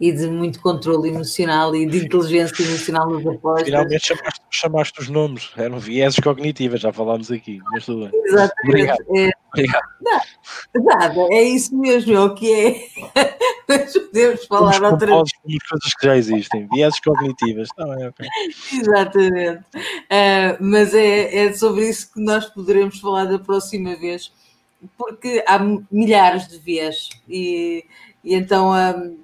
[0.00, 3.64] e de muito controle emocional e de inteligência emocional nos apostas.
[3.64, 7.60] Finalmente chamaste, chamaste os nomes, eram vieses cognitivas, já falámos aqui.
[7.70, 8.20] Mas tudo bem.
[8.24, 8.68] Exatamente.
[8.68, 9.04] Obrigado.
[9.14, 9.84] É, Obrigado.
[10.74, 12.88] Nada, é isso mesmo, é o que é.
[13.68, 15.32] Mas podemos falar Vamos outra as
[15.68, 17.68] coisas que já existem, vieses cognitivas.
[17.76, 18.28] Bem, ok.
[18.72, 19.64] Exatamente.
[19.76, 24.32] Uh, mas é, é sobre isso que nós poderemos falar da próxima vez,
[24.96, 25.58] porque há
[25.90, 27.84] milhares de viés e,
[28.24, 29.18] e então um,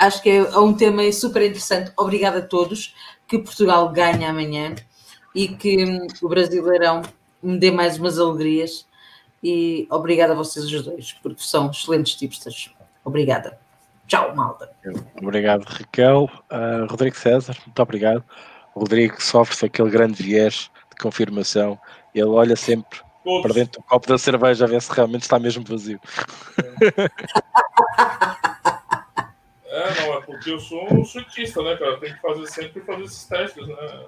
[0.00, 1.92] acho que é um tema super interessante.
[1.96, 2.94] Obrigada a todos.
[3.28, 4.74] Que Portugal ganhe amanhã
[5.34, 7.02] e que hum, o Brasileirão
[7.40, 8.88] me dê mais umas alegrias.
[9.42, 12.74] E obrigada a vocês os dois, porque são excelentes tipsters.
[13.04, 13.58] Obrigada.
[14.06, 14.70] Tchau, malta.
[15.22, 16.28] Obrigado, Raquel.
[16.50, 18.24] Uh, Rodrigo César, muito obrigado.
[18.74, 21.78] O Rodrigo sofre-se aquele grande viés de confirmação.
[22.14, 23.42] Ele olha sempre Todos.
[23.42, 26.00] para dentro do copo da cerveja a ver se realmente está mesmo vazio.
[26.58, 27.08] É,
[29.70, 31.98] não, é porque eu sou um chutista, né, cara?
[31.98, 34.06] Tem que fazer sempre fazer esses testes, né?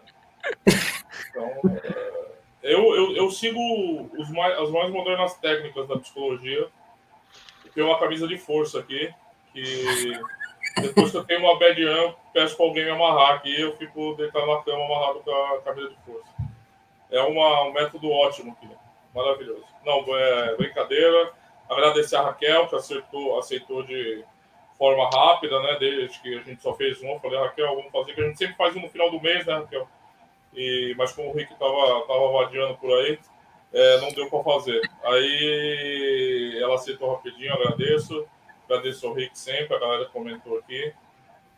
[1.31, 1.51] Então,
[1.85, 3.61] é, eu, eu, eu sigo
[4.19, 6.69] os mais, as mais modernas técnicas da psicologia.
[7.75, 9.13] Tem uma camisa de força aqui,
[9.53, 10.21] que
[10.81, 14.15] depois que eu tenho uma bad run, peço para alguém me amarrar aqui eu fico
[14.15, 16.33] deitado na cama amarrado com a camisa de força.
[17.11, 18.69] É uma, um método ótimo aqui,
[19.15, 19.65] maravilhoso.
[19.85, 21.33] Não, é brincadeira.
[21.69, 24.25] Agradecer a Raquel, que acertou, aceitou de
[24.83, 25.77] forma rápida, né?
[25.79, 28.57] Desde que a gente só fez um, falei, Raquel, vamos fazer, que a gente sempre
[28.57, 29.87] faz um no final do mês, né, Raquel?
[30.53, 33.17] E, mas como o Rick tava, tava vadiando por aí,
[33.73, 34.81] é, não deu para fazer.
[35.05, 38.27] Aí ela aceitou rapidinho, agradeço.
[38.65, 40.93] Agradeço ao Rick sempre, a galera comentou aqui.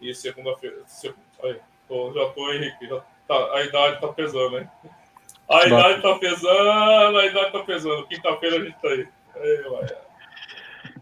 [0.02, 0.82] E segunda-feira.
[0.86, 2.86] Se, já tô aí, Rick.
[2.86, 4.68] Já tá, a idade tá pesando, hein?
[5.48, 8.06] A idade tá pesando, a idade tá pesando.
[8.06, 9.08] Quinta-feira a gente tá aí.
[9.36, 10.03] aí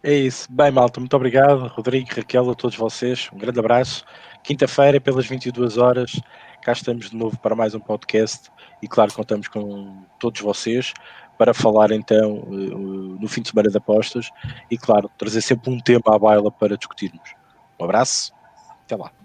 [0.03, 0.51] é isso.
[0.51, 1.69] Bem, malta, muito obrigado.
[1.69, 3.29] Rodrigo, Raquel, a todos vocês.
[3.33, 4.05] Um grande abraço.
[4.43, 6.21] Quinta-feira, pelas 22 horas,
[6.63, 8.51] cá estamos de novo para mais um podcast.
[8.83, 10.93] E claro, contamos com todos vocês
[11.39, 14.31] para falar então eh, no fim de semana de apostas
[14.71, 17.35] e, claro, trazer sempre um tema à baila para discutirmos.
[17.81, 18.33] Um abraço,
[18.85, 19.22] até lá.